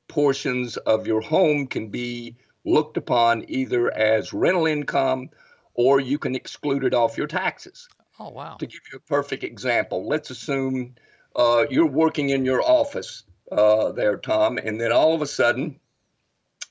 portions 0.10 0.76
of 0.76 1.08
your 1.08 1.22
home 1.22 1.66
can 1.66 1.88
be 1.88 2.36
looked 2.66 2.98
upon 2.98 3.46
either 3.48 3.96
as 3.96 4.34
rental 4.34 4.66
income 4.66 5.30
or 5.76 6.02
you 6.02 6.20
can 6.20 6.36
exclude 6.36 6.84
it 6.84 6.94
off 6.94 7.18
your 7.18 7.28
taxes. 7.28 7.88
Oh, 8.20 8.30
wow. 8.30 8.58
To 8.60 8.66
give 8.66 8.82
you 8.92 8.98
a 8.98 9.10
perfect 9.10 9.46
example, 9.46 10.06
let's 10.06 10.30
assume 10.30 10.96
uh, 11.38 11.66
you're 11.70 11.86
working 11.86 12.32
in 12.32 12.44
your 12.44 12.62
office 12.62 13.24
uh, 13.50 13.94
there, 13.94 14.18
Tom, 14.18 14.58
and 14.58 14.80
then 14.80 14.92
all 14.92 15.16
of 15.16 15.22
a 15.22 15.26
sudden 15.26 15.80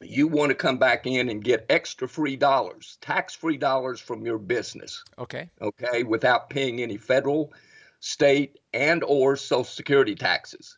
you 0.01 0.29
want 0.29 0.51
to 0.51 0.55
come 0.55 0.79
back 0.79 1.07
in 1.07 1.29
and 1.29 1.43
get 1.43 1.67
extra 1.69 2.07
free 2.07 2.37
dollars, 2.37 2.99
tax 3.01 3.35
free 3.35 3.57
dollars 3.57 4.01
from 4.01 4.25
your 4.25 4.39
business. 4.39 5.03
Okay. 5.19 5.49
Okay, 5.61 6.05
without 6.05 6.51
paying 6.51 6.83
any 6.83 6.97
federal, 6.97 7.53
state, 8.01 8.59
and 8.73 9.03
or 9.05 9.37
social 9.37 9.65
security 9.65 10.15
taxes. 10.15 10.77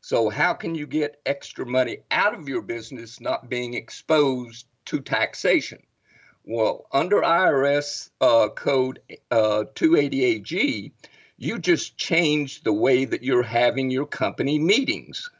So, 0.00 0.28
how 0.28 0.54
can 0.54 0.74
you 0.74 0.86
get 0.86 1.20
extra 1.26 1.66
money 1.66 1.98
out 2.10 2.34
of 2.34 2.48
your 2.48 2.62
business 2.62 3.20
not 3.20 3.48
being 3.48 3.74
exposed 3.74 4.66
to 4.86 5.00
taxation? 5.00 5.82
Well, 6.44 6.86
under 6.92 7.20
IRS 7.20 8.10
uh, 8.20 8.48
code 8.48 9.00
uh, 9.30 9.64
288G, 9.74 10.92
you 11.36 11.58
just 11.58 11.98
change 11.98 12.62
the 12.62 12.72
way 12.72 13.04
that 13.04 13.22
you're 13.22 13.42
having 13.42 13.90
your 13.90 14.06
company 14.06 14.58
meetings. 14.58 15.30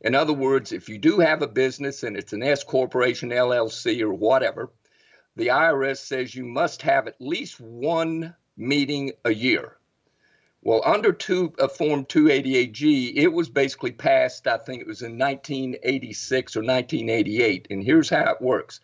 In 0.00 0.14
other 0.14 0.32
words, 0.32 0.72
if 0.72 0.88
you 0.88 0.98
do 0.98 1.18
have 1.18 1.42
a 1.42 1.48
business 1.48 2.04
and 2.04 2.16
it's 2.16 2.32
an 2.32 2.42
S 2.42 2.64
corporation, 2.64 3.30
LLC, 3.30 4.00
or 4.00 4.14
whatever, 4.14 4.70
the 5.36 5.48
IRS 5.48 5.98
says 5.98 6.34
you 6.34 6.44
must 6.44 6.82
have 6.82 7.06
at 7.06 7.20
least 7.20 7.60
one 7.60 8.34
meeting 8.56 9.12
a 9.24 9.32
year. 9.32 9.76
Well, 10.68 10.82
under 10.84 11.14
two, 11.14 11.54
uh, 11.58 11.66
Form 11.66 12.04
288G, 12.04 13.16
it 13.16 13.28
was 13.28 13.48
basically 13.48 13.92
passed, 13.92 14.46
I 14.46 14.58
think 14.58 14.82
it 14.82 14.86
was 14.86 15.00
in 15.00 15.16
1986 15.16 16.56
or 16.56 16.60
1988. 16.60 17.68
And 17.70 17.82
here's 17.82 18.10
how 18.10 18.32
it 18.32 18.42
works. 18.42 18.80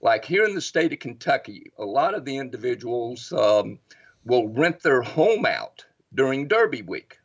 Like 0.00 0.24
here 0.24 0.46
in 0.46 0.54
the 0.54 0.62
state 0.62 0.94
of 0.94 0.98
Kentucky, 0.98 1.72
a 1.76 1.84
lot 1.84 2.14
of 2.14 2.24
the 2.24 2.38
individuals 2.38 3.34
um, 3.34 3.80
will 4.24 4.48
rent 4.48 4.80
their 4.80 5.02
home 5.02 5.44
out 5.44 5.84
during 6.14 6.48
Derby 6.48 6.80
week. 6.80 7.18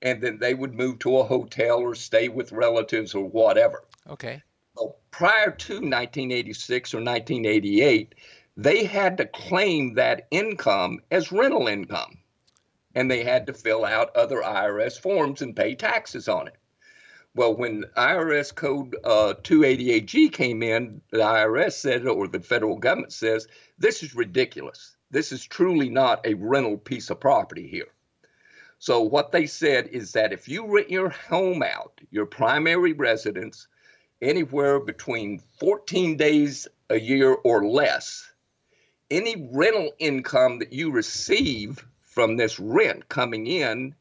And 0.00 0.22
then 0.22 0.38
they 0.38 0.54
would 0.54 0.76
move 0.76 1.00
to 1.00 1.18
a 1.18 1.24
hotel 1.24 1.78
or 1.78 1.96
stay 1.96 2.28
with 2.28 2.52
relatives 2.52 3.16
or 3.16 3.24
whatever. 3.24 3.82
Okay. 4.08 4.40
Well, 4.76 4.98
prior 5.10 5.50
to 5.50 5.72
1986 5.72 6.94
or 6.94 6.98
1988, 6.98 8.14
they 8.56 8.84
had 8.84 9.18
to 9.18 9.26
claim 9.26 9.94
that 9.94 10.28
income 10.30 11.00
as 11.10 11.32
rental 11.32 11.66
income 11.66 12.19
and 12.94 13.10
they 13.10 13.24
had 13.24 13.46
to 13.46 13.52
fill 13.52 13.84
out 13.84 14.16
other 14.16 14.40
IRS 14.42 14.98
forms 14.98 15.42
and 15.42 15.56
pay 15.56 15.74
taxes 15.74 16.28
on 16.28 16.48
it. 16.48 16.56
Well, 17.34 17.54
when 17.54 17.84
IRS 17.96 18.52
Code 18.52 18.96
uh, 19.04 19.34
288G 19.42 20.32
came 20.32 20.62
in, 20.62 21.00
the 21.10 21.18
IRS 21.18 21.74
said, 21.74 22.06
or 22.06 22.26
the 22.26 22.40
federal 22.40 22.76
government 22.76 23.12
says, 23.12 23.46
this 23.78 24.02
is 24.02 24.16
ridiculous. 24.16 24.96
This 25.12 25.30
is 25.30 25.44
truly 25.44 25.88
not 25.88 26.26
a 26.26 26.34
rental 26.34 26.76
piece 26.76 27.08
of 27.10 27.20
property 27.20 27.68
here. 27.68 27.86
So 28.80 29.02
what 29.02 29.30
they 29.30 29.46
said 29.46 29.88
is 29.88 30.12
that 30.12 30.32
if 30.32 30.48
you 30.48 30.66
rent 30.66 30.90
your 30.90 31.10
home 31.10 31.62
out, 31.62 32.00
your 32.10 32.26
primary 32.26 32.94
residence, 32.94 33.68
anywhere 34.20 34.80
between 34.80 35.42
14 35.60 36.16
days 36.16 36.66
a 36.88 36.98
year 36.98 37.32
or 37.32 37.64
less, 37.64 38.28
any 39.10 39.48
rental 39.52 39.92
income 39.98 40.58
that 40.60 40.72
you 40.72 40.90
receive 40.90 41.86
from 42.20 42.36
this 42.36 42.60
rent 42.60 43.08
coming 43.08 43.46
in 43.46 43.94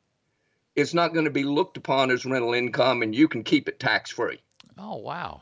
is 0.76 0.94
not 0.94 1.14
going 1.14 1.24
to 1.24 1.32
be 1.32 1.46
looked 1.46 1.78
upon 1.78 2.12
as 2.12 2.26
rental 2.26 2.54
income 2.54 3.02
and 3.02 3.16
you 3.16 3.30
can 3.30 3.46
keep 3.46 3.70
it 3.70 3.80
tax 3.80 4.12
free. 4.12 4.42
Oh, 4.78 4.98
wow. 4.98 5.42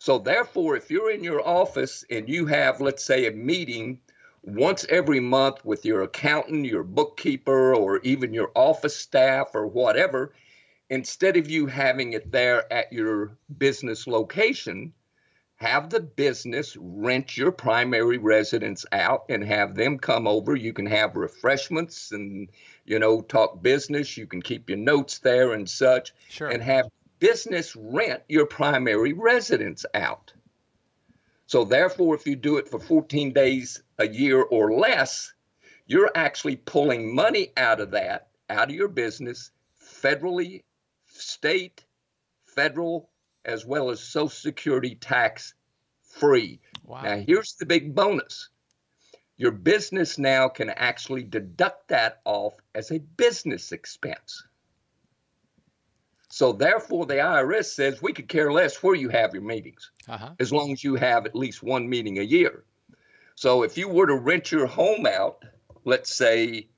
So, 0.00 0.18
therefore, 0.18 0.74
if 0.74 0.90
you're 0.90 1.12
in 1.12 1.22
your 1.22 1.46
office 1.46 2.04
and 2.10 2.28
you 2.28 2.46
have, 2.46 2.80
let's 2.80 3.04
say, 3.04 3.28
a 3.28 3.30
meeting 3.30 4.00
once 4.42 4.84
every 4.88 5.20
month 5.20 5.64
with 5.64 5.84
your 5.84 6.02
accountant, 6.02 6.66
your 6.66 6.82
bookkeeper, 6.82 7.76
or 7.76 8.00
even 8.00 8.34
your 8.34 8.50
office 8.56 8.96
staff 8.96 9.54
or 9.54 9.68
whatever, 9.68 10.34
instead 10.90 11.36
of 11.36 11.48
you 11.48 11.66
having 11.66 12.14
it 12.14 12.32
there 12.32 12.72
at 12.72 12.92
your 12.92 13.38
business 13.56 14.08
location, 14.08 14.92
have 15.56 15.90
the 15.90 16.00
business 16.00 16.76
rent 16.78 17.36
your 17.36 17.52
primary 17.52 18.18
residence 18.18 18.84
out 18.92 19.24
and 19.28 19.44
have 19.44 19.74
them 19.74 19.98
come 19.98 20.26
over. 20.26 20.56
You 20.56 20.72
can 20.72 20.86
have 20.86 21.16
refreshments 21.16 22.12
and, 22.12 22.50
you 22.84 22.98
know, 22.98 23.20
talk 23.20 23.62
business. 23.62 24.16
You 24.16 24.26
can 24.26 24.42
keep 24.42 24.68
your 24.68 24.78
notes 24.78 25.20
there 25.20 25.52
and 25.52 25.68
such. 25.68 26.12
Sure. 26.28 26.48
And 26.48 26.62
have 26.62 26.88
business 27.20 27.76
rent 27.76 28.22
your 28.28 28.46
primary 28.46 29.12
residence 29.12 29.86
out. 29.94 30.32
So, 31.46 31.64
therefore, 31.64 32.14
if 32.14 32.26
you 32.26 32.36
do 32.36 32.56
it 32.56 32.68
for 32.68 32.80
14 32.80 33.32
days 33.32 33.82
a 33.98 34.08
year 34.08 34.42
or 34.42 34.72
less, 34.72 35.32
you're 35.86 36.10
actually 36.14 36.56
pulling 36.56 37.14
money 37.14 37.52
out 37.56 37.80
of 37.80 37.92
that, 37.92 38.28
out 38.48 38.70
of 38.70 38.74
your 38.74 38.88
business, 38.88 39.50
federally, 39.80 40.62
state, 41.06 41.84
federal, 42.42 43.10
as 43.44 43.64
well 43.66 43.90
as 43.90 44.00
Social 44.00 44.28
Security 44.28 44.94
tax 44.94 45.54
free. 46.02 46.60
Wow. 46.84 47.02
Now, 47.02 47.16
here's 47.18 47.54
the 47.54 47.66
big 47.66 47.94
bonus 47.94 48.48
your 49.36 49.50
business 49.50 50.16
now 50.16 50.48
can 50.48 50.70
actually 50.70 51.24
deduct 51.24 51.88
that 51.88 52.20
off 52.24 52.54
as 52.72 52.92
a 52.92 53.00
business 53.00 53.72
expense. 53.72 54.44
So, 56.30 56.52
therefore, 56.52 57.06
the 57.06 57.14
IRS 57.14 57.66
says 57.66 58.00
we 58.02 58.12
could 58.12 58.28
care 58.28 58.52
less 58.52 58.82
where 58.82 58.94
you 58.94 59.08
have 59.08 59.34
your 59.34 59.42
meetings 59.42 59.90
Uh-huh. 60.08 60.30
as 60.38 60.52
long 60.52 60.72
as 60.72 60.82
you 60.82 60.94
have 60.96 61.26
at 61.26 61.34
least 61.34 61.62
one 61.62 61.88
meeting 61.88 62.18
a 62.18 62.22
year. 62.22 62.64
So, 63.36 63.62
if 63.64 63.76
you 63.76 63.88
were 63.88 64.06
to 64.06 64.16
rent 64.16 64.50
your 64.52 64.66
home 64.66 65.06
out, 65.06 65.44
let's 65.84 66.14
say, 66.14 66.68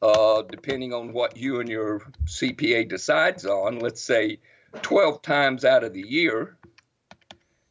uh, 0.00 0.42
depending 0.42 0.92
on 0.92 1.12
what 1.12 1.36
you 1.36 1.60
and 1.60 1.68
your 1.68 2.00
CPA 2.24 2.88
decides 2.88 3.44
on, 3.46 3.78
let's 3.80 4.02
say 4.02 4.40
12 4.82 5.22
times 5.22 5.64
out 5.64 5.84
of 5.84 5.92
the 5.92 6.06
year 6.06 6.56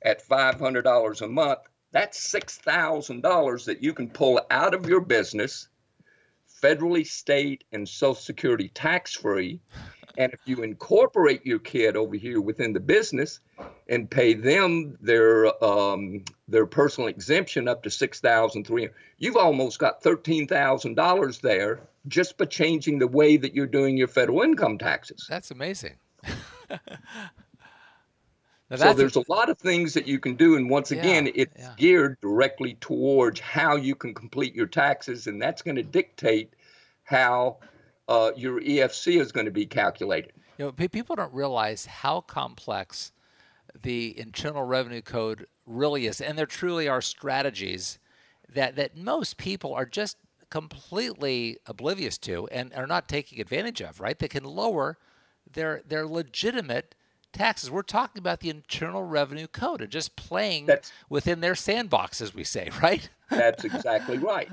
at 0.02 0.28
$500 0.28 1.22
a 1.22 1.28
month, 1.28 1.60
that's 1.92 2.32
$6,000 2.32 3.66
that 3.66 3.84
you 3.84 3.94
can 3.94 4.10
pull 4.10 4.42
out 4.52 4.74
of 4.74 4.88
your 4.88 5.02
business, 5.02 5.68
federally, 6.62 7.06
state, 7.06 7.64
and 7.72 7.88
Social 7.88 8.16
Security 8.16 8.70
tax 8.70 9.14
free. 9.14 9.60
And 10.18 10.34
if 10.34 10.40
you 10.46 10.64
incorporate 10.64 11.46
your 11.46 11.60
kid 11.60 11.96
over 11.96 12.16
here 12.16 12.42
within 12.42 12.74
the 12.74 12.80
business 12.80 13.40
and 13.88 14.10
pay 14.10 14.34
them 14.34 14.98
their 15.00 15.64
um, 15.64 16.26
their 16.48 16.66
personal 16.66 17.08
exemption 17.08 17.68
up 17.68 17.84
to 17.84 17.92
six 17.92 18.20
thousand 18.20 18.66
three 18.66 18.86
hundred, 18.86 18.96
you've 19.20 19.38
almost 19.38 19.78
got 19.78 20.02
thirteen 20.02 20.48
thousand 20.48 20.96
dollars 20.96 21.38
there 21.40 21.82
just 22.08 22.36
by 22.38 22.46
changing 22.46 22.98
the 22.98 23.08
way 23.08 23.38
that 23.38 23.54
you're 23.54 23.68
doing 23.68 23.96
your 23.96 24.08
federal 24.08 24.42
income 24.42 24.80
taxes. 24.80 25.28
That's 25.30 25.52
amazing. 25.52 25.98
So 28.76 28.94
there's 28.94 29.16
a 29.16 29.24
lot 29.30 29.50
of 29.50 29.58
things 29.58 29.94
that 29.94 30.08
you 30.08 30.20
can 30.20 30.36
do, 30.36 30.58
and 30.58 30.70
once 30.70 30.92
again, 30.92 31.28
Yeah, 31.28 31.32
it's 31.36 31.54
yeah. 31.58 31.74
geared 31.78 32.20
directly 32.20 32.74
towards 32.82 33.40
how 33.40 33.78
you 33.78 33.96
can 33.96 34.14
complete 34.14 34.54
your 34.54 34.68
taxes, 34.68 35.28
and 35.28 35.42
that's 35.42 35.62
going 35.62 35.78
to 35.78 35.84
dictate 35.84 36.54
how 37.04 37.60
uh, 38.10 38.32
your 38.36 38.60
EFC 38.60 39.22
is 39.22 39.32
going 39.32 39.46
to 39.46 39.52
be 39.52 39.66
calculated. 39.66 40.34
You 40.58 40.66
know, 40.66 40.72
people 40.74 41.16
don't 41.16 41.34
realize 41.34 41.86
how 41.86 42.20
complex 42.22 43.14
the 43.84 44.20
Internal 44.20 44.64
Revenue 44.64 45.02
Code 45.02 45.48
really 45.66 46.06
is, 46.06 46.20
and 46.20 46.38
there 46.38 46.46
truly 46.46 46.90
are 46.90 47.02
strategies 47.02 48.00
that 48.54 48.76
that 48.76 48.98
most 48.98 49.38
people 49.38 49.74
are 49.74 49.86
just 49.86 50.18
completely 50.50 51.58
oblivious 51.68 52.18
to 52.18 52.48
and 52.48 52.74
are 52.74 52.88
not 52.88 53.08
taking 53.08 53.40
advantage 53.40 53.82
of. 53.82 54.02
Right? 54.02 54.20
They 54.20 54.28
can 54.28 54.44
lower 54.44 54.98
their 55.54 55.82
their 55.88 56.06
legitimate 56.08 56.96
taxes. 57.34 57.70
We're 57.70 57.82
talking 57.84 58.20
about 58.20 58.40
the 58.40 58.50
Internal 58.50 59.04
Revenue 59.04 59.48
Code 59.48 59.82
and 59.82 59.92
just 59.92 60.16
playing 60.16 60.66
That's- 60.66 60.92
within 61.10 61.42
their 61.42 61.56
sandbox, 61.56 62.22
as 62.22 62.34
we 62.34 62.44
say. 62.44 62.70
Right? 62.82 63.10
That's 63.30 63.66
exactly 63.66 64.18
right. 64.18 64.50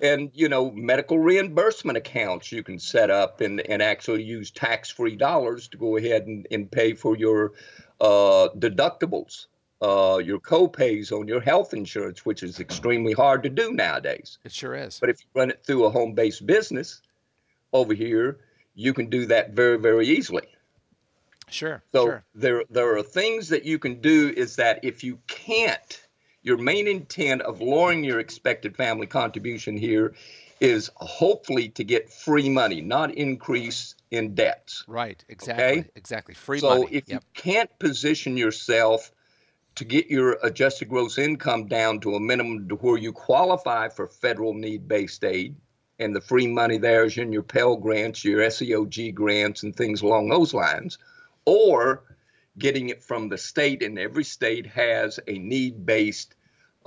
And 0.00 0.30
you 0.32 0.48
know, 0.48 0.70
medical 0.70 1.18
reimbursement 1.18 1.98
accounts 1.98 2.52
you 2.52 2.62
can 2.62 2.78
set 2.78 3.10
up 3.10 3.40
and, 3.40 3.60
and 3.60 3.82
actually 3.82 4.22
use 4.22 4.50
tax-free 4.50 5.16
dollars 5.16 5.68
to 5.68 5.76
go 5.76 5.96
ahead 5.96 6.26
and, 6.26 6.46
and 6.50 6.70
pay 6.70 6.94
for 6.94 7.16
your 7.16 7.52
uh, 8.00 8.48
deductibles, 8.58 9.46
uh, 9.82 10.18
your 10.24 10.38
co-pays 10.38 11.10
on 11.12 11.26
your 11.26 11.40
health 11.40 11.74
insurance, 11.74 12.24
which 12.24 12.42
is 12.42 12.60
extremely 12.60 13.12
hard 13.12 13.42
to 13.42 13.50
do 13.50 13.72
nowadays. 13.72 14.38
It 14.44 14.52
sure 14.52 14.74
is. 14.74 14.98
But 15.00 15.10
if 15.10 15.20
you 15.20 15.26
run 15.34 15.50
it 15.50 15.64
through 15.66 15.84
a 15.84 15.90
home-based 15.90 16.46
business 16.46 17.02
over 17.72 17.92
here, 17.92 18.38
you 18.78 18.94
can 18.94 19.06
do 19.10 19.26
that 19.26 19.50
very, 19.50 19.76
very 19.76 20.06
easily. 20.06 20.46
Sure. 21.50 21.82
So 21.92 22.04
sure. 22.06 22.24
there 22.34 22.62
there 22.70 22.96
are 22.96 23.02
things 23.02 23.48
that 23.48 23.64
you 23.64 23.78
can 23.78 24.00
do 24.00 24.32
is 24.36 24.54
that 24.56 24.84
if 24.84 25.02
you 25.02 25.18
can't, 25.26 26.06
your 26.42 26.58
main 26.58 26.86
intent 26.86 27.42
of 27.42 27.60
lowering 27.60 28.04
your 28.04 28.20
expected 28.20 28.76
family 28.76 29.08
contribution 29.08 29.76
here 29.76 30.14
is 30.60 30.90
hopefully 30.94 31.70
to 31.70 31.82
get 31.82 32.12
free 32.12 32.48
money, 32.48 32.80
not 32.80 33.12
increase 33.14 33.96
in 34.12 34.34
debts. 34.34 34.84
Right. 34.86 35.24
Exactly. 35.28 35.64
Okay? 35.64 35.90
Exactly. 35.96 36.34
Free 36.34 36.60
so 36.60 36.68
money. 36.68 36.82
So 36.82 36.88
if 36.92 37.08
Yep. 37.08 37.14
you 37.14 37.42
can't 37.42 37.78
position 37.80 38.36
yourself 38.36 39.10
to 39.74 39.84
get 39.84 40.08
your 40.08 40.38
adjusted 40.42 40.88
gross 40.88 41.18
income 41.18 41.66
down 41.66 42.00
to 42.00 42.14
a 42.14 42.20
minimum 42.20 42.68
to 42.68 42.76
where 42.76 42.98
you 42.98 43.12
qualify 43.12 43.88
for 43.88 44.06
federal 44.06 44.54
need-based 44.54 45.24
aid, 45.24 45.56
and 45.98 46.14
the 46.14 46.20
free 46.20 46.46
money 46.46 46.78
there 46.78 47.04
is 47.04 47.18
in 47.18 47.32
your 47.32 47.42
Pell 47.42 47.76
grants, 47.76 48.24
your 48.24 48.40
SEOG 48.40 49.14
grants, 49.14 49.62
and 49.62 49.74
things 49.74 50.02
along 50.02 50.28
those 50.28 50.54
lines, 50.54 50.98
or 51.44 52.04
getting 52.58 52.88
it 52.88 53.02
from 53.02 53.28
the 53.28 53.38
state, 53.38 53.82
and 53.82 53.98
every 53.98 54.24
state 54.24 54.66
has 54.66 55.18
a 55.26 55.38
need-based 55.38 56.34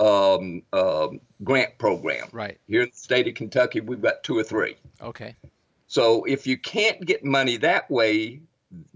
um, 0.00 0.62
um, 0.72 1.20
grant 1.42 1.78
program. 1.78 2.28
Right. 2.32 2.58
Here 2.66 2.82
in 2.82 2.90
the 2.90 2.96
state 2.96 3.28
of 3.28 3.34
Kentucky, 3.34 3.80
we've 3.80 4.02
got 4.02 4.22
two 4.22 4.38
or 4.38 4.44
three. 4.44 4.76
Okay. 5.00 5.36
So 5.86 6.24
if 6.24 6.46
you 6.46 6.56
can't 6.56 7.04
get 7.04 7.24
money 7.24 7.58
that 7.58 7.90
way, 7.90 8.40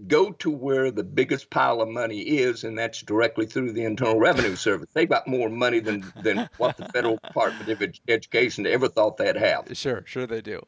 go 0.07 0.31
to 0.31 0.49
where 0.49 0.91
the 0.91 1.03
biggest 1.03 1.49
pile 1.49 1.81
of 1.81 1.89
money 1.89 2.19
is, 2.19 2.63
and 2.63 2.77
that's 2.77 3.01
directly 3.01 3.45
through 3.45 3.73
the 3.73 3.83
Internal 3.83 4.19
Revenue 4.19 4.55
Service. 4.55 4.89
They 4.93 5.05
got 5.05 5.27
more 5.27 5.49
money 5.49 5.79
than 5.79 6.11
than 6.21 6.49
what 6.57 6.77
the 6.77 6.85
federal 6.89 7.17
Department 7.17 7.69
of 7.69 7.83
Education 8.07 8.65
ever 8.65 8.87
thought 8.87 9.17
they'd 9.17 9.35
have. 9.35 9.67
Sure, 9.73 10.03
sure 10.05 10.27
they 10.27 10.41
do. 10.41 10.61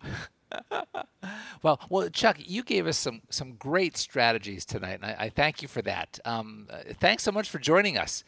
well, 1.64 1.80
well, 1.90 2.10
Chuck, 2.10 2.38
you 2.40 2.64
gave 2.64 2.88
us 2.88 2.98
some 2.98 3.22
some 3.30 3.54
great 3.56 3.98
strategies 3.98 4.66
tonight, 4.66 5.00
and 5.02 5.06
I, 5.06 5.16
I 5.20 5.30
thank 5.30 5.62
you 5.62 5.68
for 5.68 5.82
that. 5.84 6.20
Um, 6.26 6.68
thanks 7.00 7.24
so 7.24 7.32
much 7.32 7.50
for 7.50 7.60
joining 7.60 7.98
us, 7.98 8.24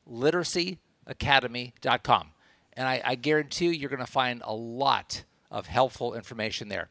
www.collegeliteracyacademy.com. 0.09 2.31
And 2.75 2.87
I, 2.87 3.01
I 3.05 3.15
guarantee 3.15 3.67
you, 3.67 3.73
you're 3.73 3.91
going 3.91 4.05
to 4.05 4.07
find 4.07 4.43
a 4.45 4.55
lot 4.55 5.25
of 5.51 5.67
helpful 5.67 6.15
information 6.15 6.69
there. 6.69 6.89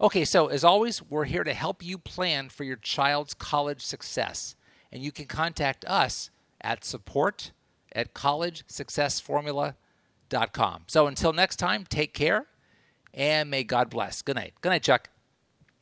Okay, 0.00 0.24
so 0.24 0.46
as 0.46 0.64
always, 0.64 1.02
we're 1.02 1.24
here 1.24 1.44
to 1.44 1.52
help 1.52 1.84
you 1.84 1.98
plan 1.98 2.48
for 2.48 2.64
your 2.64 2.76
child's 2.76 3.34
college 3.34 3.82
success. 3.82 4.56
And 4.90 5.02
you 5.02 5.12
can 5.12 5.26
contact 5.26 5.84
us 5.84 6.30
at 6.60 6.84
support 6.84 7.52
at 7.92 8.14
collegesuccessformula.com. 8.14 10.82
So 10.86 11.06
until 11.06 11.32
next 11.32 11.56
time, 11.56 11.84
take 11.88 12.12
care 12.14 12.46
and 13.12 13.50
may 13.50 13.64
God 13.64 13.90
bless. 13.90 14.22
Good 14.22 14.36
night. 14.36 14.54
Good 14.60 14.68
night, 14.70 14.84
Chuck. 14.84 15.10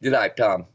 Good 0.03 0.13
night, 0.13 0.37
Tom. 0.37 0.67